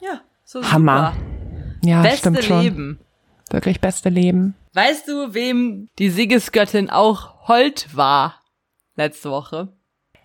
Ja, 0.00 0.20
so 0.44 0.62
Hammer. 0.62 1.14
Ja, 1.84 2.02
Beste 2.02 2.18
stimmt 2.18 2.44
schon. 2.44 2.62
Leben. 2.62 3.00
Wirklich 3.50 3.80
beste 3.80 4.08
Leben. 4.08 4.54
Weißt 4.74 5.08
du, 5.08 5.34
wem 5.34 5.88
die 5.98 6.10
Siegesgöttin 6.10 6.90
auch 6.90 7.48
hold 7.48 7.88
war 7.96 8.42
letzte 8.94 9.30
Woche? 9.30 9.68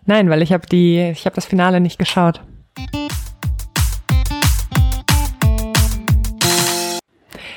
Nein, 0.06 0.30
weil 0.30 0.42
ich 0.42 0.54
habe 0.54 0.68
die, 0.68 1.00
ich 1.12 1.26
habe 1.26 1.36
das 1.36 1.46
Finale 1.46 1.80
nicht 1.80 1.98
geschaut. 1.98 2.42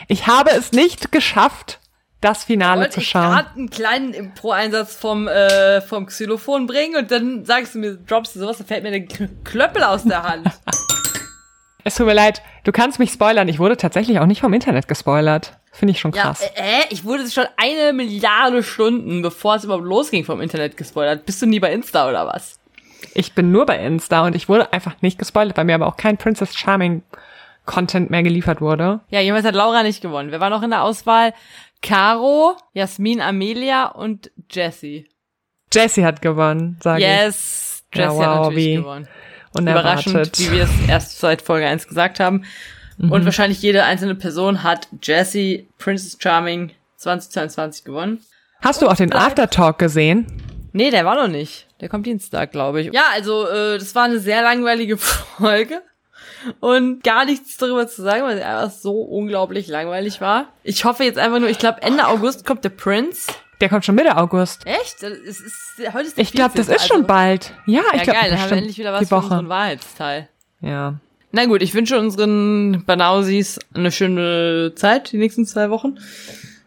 Ich 0.08 0.28
habe 0.28 0.50
es 0.50 0.70
nicht 0.70 1.10
geschafft, 1.10 1.80
das 2.20 2.44
Finale 2.44 2.80
Wollte 2.82 2.94
zu 2.94 3.00
ich 3.00 3.08
schauen. 3.08 3.30
gerade 3.30 3.50
einen 3.56 3.70
kleinen 3.70 4.12
Impro-Einsatz 4.14 4.94
vom, 4.96 5.28
äh, 5.28 5.80
vom 5.82 6.06
Xylophon 6.06 6.66
bringen 6.66 6.96
und 6.96 7.10
dann 7.10 7.44
sagst 7.44 7.74
du 7.74 7.78
mir, 7.78 7.96
droppst 7.96 8.34
du 8.34 8.40
sowas, 8.40 8.58
dann 8.58 8.66
fällt 8.66 8.82
mir 8.82 8.90
der 8.90 9.06
Klöppel 9.44 9.82
aus 9.82 10.04
der 10.04 10.22
Hand. 10.22 10.48
Es 11.88 11.94
tut 11.94 12.06
mir 12.06 12.14
leid, 12.14 12.42
du 12.64 12.72
kannst 12.72 12.98
mich 12.98 13.12
spoilern. 13.12 13.46
Ich 13.46 13.60
wurde 13.60 13.76
tatsächlich 13.76 14.18
auch 14.18 14.26
nicht 14.26 14.40
vom 14.40 14.52
Internet 14.52 14.88
gespoilert. 14.88 15.52
Finde 15.70 15.92
ich 15.92 16.00
schon 16.00 16.10
ja, 16.10 16.22
krass. 16.22 16.40
äh, 16.40 16.46
äh, 16.56 16.84
ich 16.90 17.04
wurde 17.04 17.30
schon 17.30 17.44
eine 17.56 17.92
Milliarde 17.92 18.64
Stunden, 18.64 19.22
bevor 19.22 19.54
es 19.54 19.62
überhaupt 19.62 19.84
losging, 19.84 20.24
vom 20.24 20.40
Internet 20.40 20.76
gespoilert. 20.76 21.24
Bist 21.26 21.40
du 21.42 21.46
nie 21.46 21.60
bei 21.60 21.72
Insta 21.72 22.08
oder 22.08 22.26
was? 22.26 22.58
Ich 23.14 23.34
bin 23.34 23.52
nur 23.52 23.66
bei 23.66 23.78
Insta 23.78 24.24
und 24.26 24.34
ich 24.34 24.48
wurde 24.48 24.72
einfach 24.72 25.00
nicht 25.00 25.16
gespoilert, 25.16 25.56
weil 25.56 25.64
mir 25.64 25.76
aber 25.76 25.86
auch 25.86 25.96
kein 25.96 26.16
Princess 26.16 26.56
Charming 26.56 27.04
Content 27.66 28.10
mehr 28.10 28.24
geliefert 28.24 28.60
wurde. 28.60 28.98
Ja, 29.10 29.20
jedenfalls 29.20 29.46
hat 29.46 29.54
Laura 29.54 29.84
nicht 29.84 30.00
gewonnen. 30.00 30.32
Wer 30.32 30.40
war 30.40 30.50
noch 30.50 30.64
in 30.64 30.70
der 30.70 30.82
Auswahl? 30.82 31.34
Caro, 31.82 32.56
Jasmin 32.72 33.20
Amelia 33.20 33.86
und 33.86 34.30
Jessie. 34.50 35.06
Jessie 35.72 36.04
hat 36.04 36.22
gewonnen, 36.22 36.78
sage 36.82 37.02
ich. 37.02 37.06
Yes, 37.08 37.84
Ja, 37.94 38.04
Jessie 38.04 38.18
hat 38.24 38.28
wow, 38.28 38.36
natürlich 38.46 38.64
wie 38.66 38.74
gewonnen. 38.76 39.08
Unerwartet. 39.52 40.06
Überraschend, 40.06 40.38
wie 40.38 40.52
wir 40.52 40.64
es 40.64 40.88
erst 40.88 41.18
seit 41.18 41.42
Folge 41.42 41.66
1 41.66 41.88
gesagt 41.88 42.20
haben. 42.20 42.44
Mhm. 42.98 43.12
Und 43.12 43.24
wahrscheinlich 43.24 43.62
jede 43.62 43.84
einzelne 43.84 44.14
Person 44.14 44.62
hat 44.62 44.88
Jessie 45.02 45.68
Princess 45.78 46.16
Charming 46.20 46.72
2022 46.96 47.84
gewonnen. 47.84 48.20
Hast 48.62 48.82
du 48.82 48.88
auch 48.88 48.96
den 48.96 49.12
Aftertalk 49.12 49.78
gesehen? 49.78 50.26
Nee, 50.72 50.90
der 50.90 51.04
war 51.04 51.14
noch 51.14 51.28
nicht. 51.28 51.66
Der 51.80 51.88
kommt 51.88 52.06
Dienstag, 52.06 52.52
glaube 52.52 52.80
ich. 52.80 52.92
Ja, 52.92 53.04
also 53.12 53.46
äh, 53.48 53.78
das 53.78 53.94
war 53.94 54.04
eine 54.04 54.18
sehr 54.18 54.42
langweilige 54.42 54.96
Folge. 54.98 55.82
Und 56.60 57.02
gar 57.02 57.24
nichts 57.24 57.56
darüber 57.56 57.86
zu 57.88 58.02
sagen, 58.02 58.22
weil 58.24 58.36
sie 58.36 58.42
einfach 58.42 58.70
so 58.70 59.00
unglaublich 59.02 59.68
langweilig 59.68 60.20
war. 60.20 60.46
Ich 60.62 60.84
hoffe 60.84 61.04
jetzt 61.04 61.18
einfach 61.18 61.38
nur, 61.40 61.48
ich 61.48 61.58
glaube 61.58 61.82
Ende 61.82 62.06
August 62.06 62.44
kommt 62.44 62.64
der 62.64 62.70
Prince. 62.70 63.32
Der 63.60 63.68
kommt 63.70 63.84
schon 63.86 63.94
Mitte 63.94 64.16
August. 64.16 64.66
Echt? 64.66 65.02
Das 65.02 65.10
ist, 65.12 65.78
heute 65.94 66.08
ist 66.08 66.16
der 66.18 66.22
Ich 66.22 66.32
glaube, 66.32 66.52
das 66.56 66.66
14., 66.66 66.76
ist 66.76 66.86
schon 66.88 66.96
also- 66.98 67.06
bald. 67.08 67.54
Ja, 67.66 67.80
ich 67.92 67.98
Ja, 67.98 68.02
glaube, 68.04 68.20
geil, 68.20 68.30
dann 68.30 68.40
haben 68.40 68.50
wir 68.50 68.56
endlich 68.58 68.78
wieder 68.78 68.92
was 68.92 69.08
für 69.08 69.16
unseren 69.16 69.48
Wahrheitsteil. 69.48 70.28
Ja. 70.60 70.94
Na 71.32 71.44
gut, 71.46 71.62
ich 71.62 71.74
wünsche 71.74 71.98
unseren 71.98 72.84
Banausis 72.86 73.58
eine 73.74 73.90
schöne 73.92 74.72
Zeit, 74.74 75.12
die 75.12 75.18
nächsten 75.18 75.44
zwei 75.46 75.70
Wochen. 75.70 75.98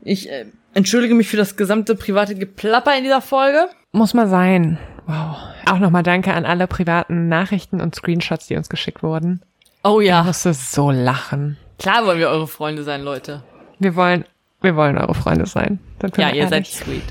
Ich 0.01 0.29
äh, 0.29 0.45
entschuldige 0.73 1.13
mich 1.15 1.27
für 1.27 1.37
das 1.37 1.55
gesamte 1.57 1.95
private 1.95 2.35
Geplapper 2.35 2.95
in 2.97 3.03
dieser 3.03 3.21
Folge. 3.21 3.69
Muss 3.91 4.13
mal 4.13 4.27
sein. 4.27 4.77
Wow. 5.07 5.37
Auch 5.69 5.79
nochmal 5.79 6.03
danke 6.03 6.33
an 6.33 6.45
alle 6.45 6.67
privaten 6.67 7.27
Nachrichten 7.29 7.81
und 7.81 7.95
Screenshots, 7.95 8.47
die 8.47 8.55
uns 8.57 8.69
geschickt 8.69 9.01
wurden. 9.03 9.41
Oh 9.83 10.01
Ich 10.01 10.07
ja, 10.07 10.23
musste 10.23 10.53
so 10.53 10.91
lachen. 10.91 11.57
klar 11.77 12.05
wollen 12.05 12.19
wir 12.19 12.29
eure 12.29 12.47
Freunde 12.47 12.83
sein, 12.83 13.03
Leute. 13.03 13.43
Wir 13.79 13.95
wollen, 13.95 14.25
wir 14.61 14.75
wollen 14.75 14.97
eure 14.97 15.15
Freunde 15.15 15.45
sein. 15.45 15.79
Ja, 16.17 16.31
ihr 16.31 16.47
seid 16.47 16.67
sweet. 16.67 17.03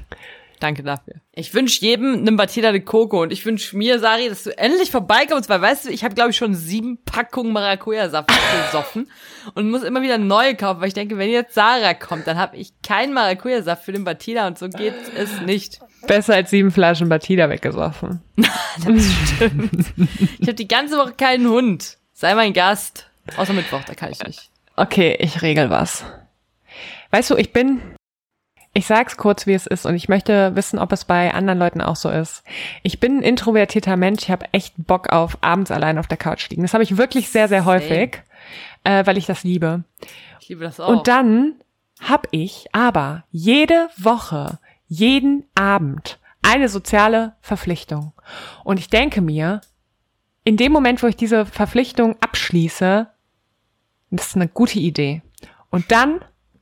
Danke 0.61 0.83
dafür. 0.83 1.15
Ich 1.33 1.55
wünsche 1.55 1.81
jedem 1.83 2.15
einen 2.15 2.37
Batida 2.37 2.73
de 2.73 2.81
Coco 2.81 3.23
und 3.23 3.33
ich 3.33 3.47
wünsche 3.47 3.77
mir, 3.77 4.01
Sari, 4.01 4.29
dass 4.29 4.43
du 4.43 4.59
endlich 4.59 4.91
vorbeikommst, 4.91 5.49
weil 5.49 5.63
weißt 5.63 5.87
du, 5.87 5.91
ich 5.91 6.03
habe 6.03 6.17
glaube 6.17 6.31
ich 6.31 6.37
schon 6.37 6.55
sieben 6.57 6.99
Packungen 7.05 7.53
Maracuja-Saft 7.53 8.29
gesoffen 8.67 9.09
und 9.55 9.71
muss 9.71 9.85
immer 9.85 10.03
wieder 10.03 10.19
neue 10.19 10.57
kaufen, 10.57 10.81
weil 10.81 10.89
ich 10.89 10.95
denke, 10.95 11.17
wenn 11.17 11.31
jetzt 11.31 11.55
Sarah 11.55 11.95
kommt, 11.95 12.27
dann 12.27 12.39
habe 12.39 12.57
ich 12.57 12.73
keinen 12.83 13.15
Maracuja-Saft 13.15 13.85
für 13.85 13.93
den 13.93 14.03
Batida 14.03 14.49
und 14.49 14.59
so 14.59 14.69
geht 14.69 14.95
es 15.17 15.41
nicht. 15.43 15.79
Besser 16.09 16.35
als 16.35 16.51
sieben 16.51 16.73
Flaschen 16.73 17.09
Batida 17.09 17.49
weggesoffen. 17.49 18.21
Ich 20.41 20.47
habe 20.47 20.55
die 20.55 20.69
ganze 20.69 20.97
Woche 20.97 21.13
keinen 21.13 21.49
Hund. 21.49 21.98
Sei 22.19 22.35
mein 22.35 22.53
Gast. 22.53 23.09
Außer 23.37 23.53
Mittwoch, 23.53 23.85
da 23.85 23.95
kann 23.95 24.11
ich 24.11 24.21
nicht. 24.25 24.51
Okay, 24.75 25.17
ich 25.21 25.41
regel 25.41 25.71
was. 25.71 26.05
Weißt 27.13 27.31
du, 27.31 27.37
ich 27.37 27.53
bin, 27.53 27.81
ich 28.75 28.87
sag's 28.87 29.17
kurz, 29.17 29.47
wie 29.47 29.55
es 29.55 29.69
ist 29.69 29.87
und 29.87 29.95
ich 29.95 30.09
möchte 30.09 30.57
wissen, 30.57 30.81
ob 30.81 30.91
es 30.91 31.05
bei 31.05 31.33
anderen 31.33 31.61
Leuten 31.61 31.81
auch 31.81 31.95
so 31.95 32.11
ist. 32.11 32.43
Ich 32.83 32.99
bin 32.99 33.19
ein 33.19 33.23
introvertierter 33.23 33.97
Mensch, 33.97 34.25
ich 34.25 34.31
habe 34.33 34.47
echt 34.51 34.75
Bock 34.79 35.11
auf 35.11 35.39
abends 35.43 35.71
allein 35.71 35.97
auf 35.97 36.09
der 36.09 36.17
Couch 36.17 36.51
liegen. 36.51 36.63
Das 36.63 36.75
habe 36.75 36.83
ich 36.83 36.97
wirklich 36.97 37.29
sehr, 37.29 37.47
sehr 37.47 37.65
häufig, 37.65 38.21
äh, 38.83 39.07
weil 39.07 39.17
ich 39.17 39.27
das 39.27 39.45
liebe. 39.45 39.85
Ich 40.41 40.49
liebe 40.49 40.65
das 40.65 40.81
auch. 40.81 40.89
Und 40.89 41.07
dann 41.07 41.55
habe 42.01 42.27
ich 42.33 42.67
aber 42.73 43.23
jede 43.31 43.91
Woche, 43.97 44.59
jeden 44.89 45.45
Abend 45.55 46.19
eine 46.43 46.69
soziale 46.69 47.37
Verpflichtung. 47.43 48.13
Und 48.65 48.81
ich 48.81 48.91
denke 48.91 49.21
mir, 49.21 49.61
in 50.49 50.57
dem 50.57 50.73
Moment, 50.73 51.03
wo 51.03 51.07
ich 51.07 51.17
diese 51.17 51.45
Verpflichtung 51.45 52.17
abschließe, 52.21 53.07
das 54.11 54.27
ist 54.29 54.37
eine 54.37 54.49
gute 54.49 54.79
Idee. 54.79 55.21
Und 55.69 55.93
dann 55.93 56.21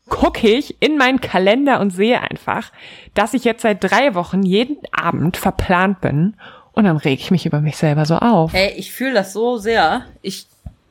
gucke 0.09 0.49
ich 0.49 0.83
in 0.83 0.99
meinen 0.99 1.21
Kalender 1.21 1.79
und 1.79 1.91
sehe 1.91 2.21
einfach, 2.21 2.73
dass 3.15 3.33
ich 3.33 3.45
jetzt 3.45 3.63
seit 3.63 3.85
drei 3.85 4.17
Wochen 4.17 4.43
jeden 4.43 4.79
Abend 4.91 5.37
verplant 5.37 6.01
bin. 6.01 6.35
Und 6.73 6.85
dann 6.85 6.97
reg 6.97 7.21
ich 7.21 7.31
mich 7.31 7.47
über 7.47 7.61
mich 7.61 7.77
selber 7.77 8.07
so 8.07 8.17
auf. 8.17 8.55
Ey, 8.55 8.73
ich 8.77 8.91
fühle 8.93 9.15
das 9.15 9.33
so 9.33 9.57
sehr. 9.57 10.05
Ich 10.21 10.47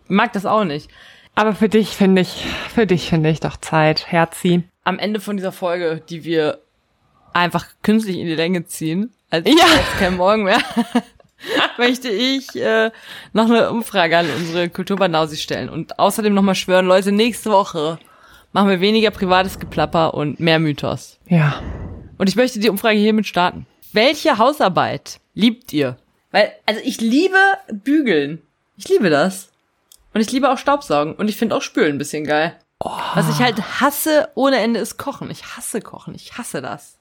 mag 0.07 0.31
das 0.31 0.45
auch 0.45 0.63
nicht. 0.63 0.89
Aber 1.35 1.53
für 1.53 1.67
dich 1.67 1.89
finde 1.89 2.21
ich, 2.21 2.45
für 2.73 2.87
dich 2.87 3.09
finde 3.09 3.29
ich 3.29 3.41
doch 3.41 3.57
Zeit, 3.57 4.09
Herzi. 4.09 4.63
Am 4.85 4.99
Ende 4.99 5.19
von 5.19 5.35
dieser 5.35 5.51
Folge, 5.51 6.01
die 6.09 6.23
wir 6.23 6.59
einfach 7.33 7.65
künstlich 7.83 8.17
in 8.19 8.25
die 8.27 8.35
Länge 8.35 8.65
ziehen, 8.67 9.11
als, 9.29 9.45
Ja. 9.49 9.65
kein 9.99 10.15
Morgen 10.15 10.43
mehr, 10.45 10.59
möchte 11.77 12.09
ich 12.09 12.55
äh, 12.55 12.91
noch 13.33 13.45
eine 13.45 13.71
Umfrage 13.71 14.17
an 14.17 14.27
unsere 14.37 14.69
Kulturbanausi 14.69 15.37
stellen 15.37 15.69
und 15.69 15.99
außerdem 15.99 16.33
nochmal 16.33 16.55
schwören, 16.55 16.85
Leute, 16.85 17.11
nächste 17.11 17.51
Woche 17.51 17.99
machen 18.51 18.69
wir 18.69 18.79
weniger 18.79 19.11
privates 19.11 19.59
Geplapper 19.59 20.13
und 20.13 20.39
mehr 20.39 20.59
Mythos. 20.59 21.19
Ja. 21.27 21.61
Und 22.17 22.29
ich 22.29 22.35
möchte 22.35 22.59
die 22.59 22.69
Umfrage 22.69 22.97
hiermit 22.97 23.27
starten. 23.27 23.67
Welche 23.91 24.37
Hausarbeit 24.37 25.19
liebt 25.33 25.73
ihr? 25.73 25.97
Weil, 26.31 26.53
also 26.65 26.81
ich 26.83 27.01
liebe 27.01 27.37
Bügeln. 27.71 28.41
Ich 28.77 28.87
liebe 28.87 29.09
das. 29.09 29.51
Und 30.13 30.21
ich 30.21 30.31
liebe 30.31 30.49
auch 30.49 30.57
Staubsaugen. 30.57 31.15
Und 31.15 31.27
ich 31.27 31.37
finde 31.37 31.55
auch 31.55 31.61
Spülen 31.61 31.95
ein 31.95 31.97
bisschen 31.97 32.25
geil. 32.25 32.57
Was 32.79 33.29
ich 33.29 33.39
halt 33.41 33.81
hasse 33.81 34.29
ohne 34.35 34.57
Ende 34.57 34.79
ist 34.79 34.97
Kochen. 34.97 35.29
Ich 35.31 35.55
hasse 35.55 35.81
Kochen. 35.81 36.15
Ich 36.15 36.37
hasse 36.37 36.61
das. 36.61 36.97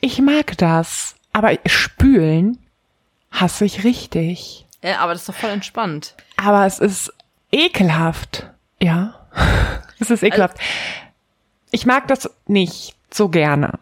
Ich 0.00 0.20
mag 0.20 0.56
das, 0.58 1.16
aber 1.32 1.56
spülen 1.66 2.58
hasse 3.30 3.64
ich 3.64 3.84
richtig. 3.84 4.66
Ja, 4.82 4.98
aber 4.98 5.12
das 5.12 5.22
ist 5.22 5.28
doch 5.28 5.34
voll 5.34 5.50
entspannt. 5.50 6.14
Aber 6.36 6.66
es 6.66 6.78
ist 6.78 7.12
ekelhaft. 7.52 8.48
Ja. 8.80 9.26
Es 9.98 10.10
ist 10.10 10.22
ekelhaft. 10.22 10.58
Ich 11.70 11.86
mag 11.86 12.06
das 12.06 12.28
nicht 12.46 12.94
so 13.10 13.30
gerne. 13.30 13.78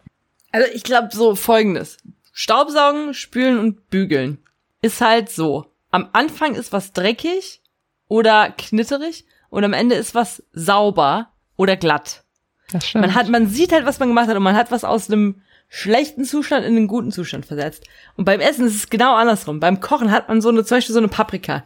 Also 0.53 0.69
ich 0.73 0.85
glaube 0.85 1.09
so 1.11 1.35
folgendes. 1.35 1.97
Staubsaugen, 2.33 3.15
spülen 3.15 3.59
und 3.59 3.91
bügeln 3.91 4.39
ist 4.81 5.01
halt 5.01 5.29
so. 5.29 5.67
Am 5.91 6.09
Anfang 6.13 6.55
ist 6.55 6.73
was 6.73 6.93
dreckig 6.93 7.61
oder 8.07 8.51
knitterig 8.51 9.25
und 9.51 9.65
am 9.65 9.73
Ende 9.73 9.97
ist 9.97 10.15
was 10.15 10.43
sauber 10.53 11.31
oder 11.57 11.77
glatt. 11.77 12.23
Das 12.71 12.87
stimmt. 12.87 13.07
Man 13.07 13.15
hat, 13.15 13.29
man 13.29 13.49
sieht 13.49 13.73
halt, 13.73 13.87
was 13.87 13.99
man 13.99 14.09
gemacht 14.09 14.29
hat 14.29 14.37
und 14.37 14.43
man 14.43 14.57
hat 14.57 14.71
was 14.71 14.85
aus 14.85 15.11
einem 15.11 15.43
schlechten 15.75 16.25
Zustand 16.25 16.65
in 16.65 16.77
einen 16.77 16.87
guten 16.87 17.11
Zustand 17.11 17.47
versetzt. 17.47 17.83
Und 18.17 18.27
beim 18.27 18.39
Essen 18.39 18.65
ist 18.65 18.77
es 18.77 18.91
genau 18.91 19.17
andersrum. 19.17 19.59
Beim 19.59 19.81
Kochen 19.81 20.13
hat 20.13 20.29
man 20.29 20.41
so 20.41 20.49
eine, 20.49 20.65
zum 20.65 20.77
Beispiel 20.77 20.93
so 20.93 21.01
eine 21.01 21.09
Paprika. 21.09 21.65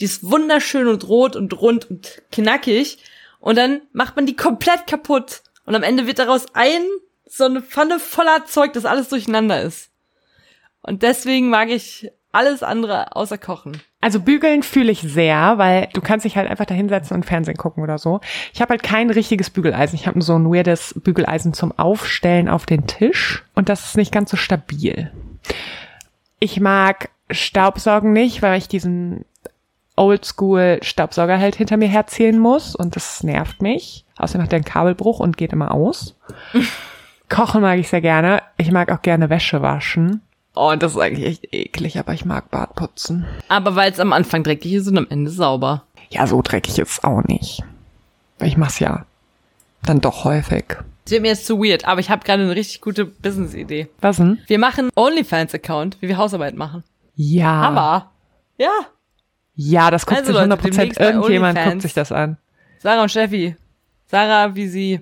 Die 0.00 0.06
ist 0.06 0.24
wunderschön 0.24 0.88
und 0.88 1.06
rot 1.06 1.36
und 1.36 1.60
rund 1.60 1.90
und 1.90 2.22
knackig. 2.32 3.04
Und 3.40 3.58
dann 3.58 3.82
macht 3.92 4.16
man 4.16 4.24
die 4.24 4.34
komplett 4.34 4.86
kaputt. 4.86 5.42
Und 5.66 5.74
am 5.74 5.82
Ende 5.82 6.06
wird 6.06 6.20
daraus 6.20 6.46
ein, 6.54 6.86
so 7.26 7.44
eine 7.44 7.60
Pfanne 7.60 7.98
voller 7.98 8.46
Zeug, 8.46 8.72
das 8.72 8.86
alles 8.86 9.10
durcheinander 9.10 9.60
ist. 9.60 9.90
Und 10.80 11.02
deswegen 11.02 11.50
mag 11.50 11.68
ich 11.68 12.10
alles 12.34 12.62
andere 12.62 13.14
außer 13.16 13.38
Kochen. 13.38 13.80
Also 14.00 14.20
bügeln 14.20 14.62
fühle 14.62 14.92
ich 14.92 15.00
sehr, 15.00 15.56
weil 15.56 15.88
du 15.92 16.00
kannst 16.00 16.24
dich 16.24 16.36
halt 16.36 16.50
einfach 16.50 16.66
da 16.66 16.74
hinsetzen 16.74 17.16
und 17.16 17.24
Fernsehen 17.24 17.56
gucken 17.56 17.82
oder 17.82 17.98
so. 17.98 18.20
Ich 18.52 18.60
habe 18.60 18.70
halt 18.70 18.82
kein 18.82 19.10
richtiges 19.10 19.50
Bügeleisen. 19.50 19.98
Ich 19.98 20.06
habe 20.06 20.20
so 20.20 20.34
ein 20.34 20.52
weirdes 20.52 20.94
Bügeleisen 21.02 21.54
zum 21.54 21.76
Aufstellen 21.78 22.48
auf 22.48 22.66
den 22.66 22.86
Tisch 22.86 23.44
und 23.54 23.68
das 23.68 23.86
ist 23.86 23.96
nicht 23.96 24.12
ganz 24.12 24.30
so 24.30 24.36
stabil. 24.36 25.10
Ich 26.38 26.60
mag 26.60 27.08
Staubsaugen 27.30 28.12
nicht, 28.12 28.42
weil 28.42 28.58
ich 28.58 28.68
diesen 28.68 29.24
Oldschool 29.96 30.80
Staubsauger 30.82 31.38
halt 31.38 31.56
hinter 31.56 31.76
mir 31.76 31.88
herziehen 31.88 32.38
muss 32.38 32.74
und 32.74 32.96
das 32.96 33.22
nervt 33.22 33.62
mich. 33.62 34.04
Außerdem 34.18 34.42
hat 34.42 34.52
der 34.52 34.58
einen 34.58 34.64
Kabelbruch 34.64 35.20
und 35.20 35.36
geht 35.36 35.52
immer 35.52 35.72
aus. 35.72 36.16
Kochen 37.28 37.62
mag 37.62 37.78
ich 37.78 37.88
sehr 37.88 38.00
gerne. 38.00 38.42
Ich 38.56 38.70
mag 38.70 38.90
auch 38.92 39.02
gerne 39.02 39.30
Wäsche 39.30 39.62
waschen. 39.62 40.20
Oh, 40.54 40.70
und 40.70 40.82
das 40.82 40.92
ist 40.92 40.98
eigentlich 41.00 41.26
echt 41.26 41.52
eklig, 41.54 41.98
aber 41.98 42.12
ich 42.14 42.24
mag 42.24 42.50
Badputzen. 42.50 43.26
Aber 43.48 43.74
weil 43.74 43.90
es 43.90 43.98
am 44.00 44.12
Anfang 44.12 44.44
dreckig 44.44 44.72
ist 44.72 44.86
und 44.88 44.98
am 44.98 45.06
Ende 45.10 45.30
sauber. 45.30 45.84
Ja, 46.10 46.26
so 46.26 46.42
dreckig 46.42 46.78
ist 46.78 46.92
es 46.92 47.04
auch 47.04 47.24
nicht. 47.24 47.62
Ich 48.40 48.56
mach's 48.56 48.78
ja 48.78 49.04
dann 49.82 50.00
doch 50.00 50.24
häufig. 50.24 50.64
Das 51.04 51.12
wird 51.12 51.22
mir 51.22 51.28
jetzt 51.28 51.46
zu 51.46 51.58
weird, 51.58 51.84
aber 51.86 52.00
ich 52.00 52.08
habe 52.08 52.24
gerade 52.24 52.44
eine 52.44 52.54
richtig 52.54 52.80
gute 52.80 53.04
Business-Idee. 53.04 53.88
Was 54.00 54.16
denn? 54.16 54.38
Wir 54.46 54.58
machen 54.58 54.90
OnlyFans-Account, 54.94 55.98
wie 56.00 56.08
wir 56.08 56.16
Hausarbeit 56.16 56.54
machen. 56.54 56.84
Ja. 57.16 57.60
Hammer. 57.60 58.10
Ja. 58.56 58.70
Ja, 59.56 59.90
das 59.90 60.06
guckt 60.06 60.20
Also 60.20 60.32
sich 60.32 60.34
Leute, 60.34 60.52
100 60.52 60.60
Prozent. 60.60 60.98
Irgendjemand 60.98 61.58
guckt 61.62 61.82
sich 61.82 61.94
das 61.94 62.10
an. 62.12 62.38
Sarah 62.78 63.02
und 63.02 63.10
Steffi. 63.10 63.56
Sarah, 64.06 64.54
wie 64.54 64.68
sie 64.68 65.00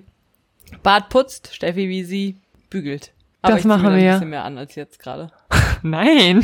Bart 0.81 1.09
putzt, 1.09 1.53
Steffi, 1.53 1.89
wie 1.89 2.03
sie 2.03 2.37
bügelt. 2.69 3.11
Aber 3.41 3.55
Das 3.55 3.65
machen 3.65 3.83
wir. 3.83 3.89
ein 3.91 4.13
bisschen 4.13 4.29
mehr 4.29 4.43
an 4.43 4.57
als 4.57 4.75
jetzt 4.75 4.99
gerade. 4.99 5.31
Nein, 5.83 6.43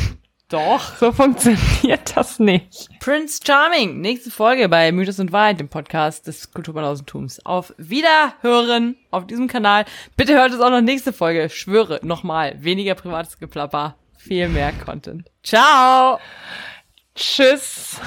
Doch. 0.50 0.96
so 0.96 1.12
funktioniert 1.12 2.14
das 2.14 2.38
nicht. 2.38 2.88
Prince 3.00 3.40
Charming. 3.44 4.00
Nächste 4.00 4.30
Folge 4.30 4.68
bei 4.68 4.92
Mythos 4.92 5.18
und 5.18 5.32
Wahrheit, 5.32 5.58
dem 5.58 5.68
Podcast 5.68 6.26
des 6.26 6.52
Kulturbandausentums. 6.52 7.44
Auf 7.46 7.72
Wiederhören 7.78 8.96
auf 9.10 9.26
diesem 9.26 9.48
Kanal. 9.48 9.86
Bitte 10.16 10.34
hört 10.34 10.52
es 10.52 10.60
auch 10.60 10.70
noch 10.70 10.82
nächste 10.82 11.14
Folge. 11.14 11.48
Schwöre, 11.48 12.00
nochmal. 12.02 12.56
Weniger 12.62 12.94
privates 12.94 13.38
Geplapper. 13.38 13.96
Viel 14.18 14.48
mehr 14.50 14.72
Content. 14.84 15.30
Ciao. 15.42 16.20
Tschüss. 17.14 17.98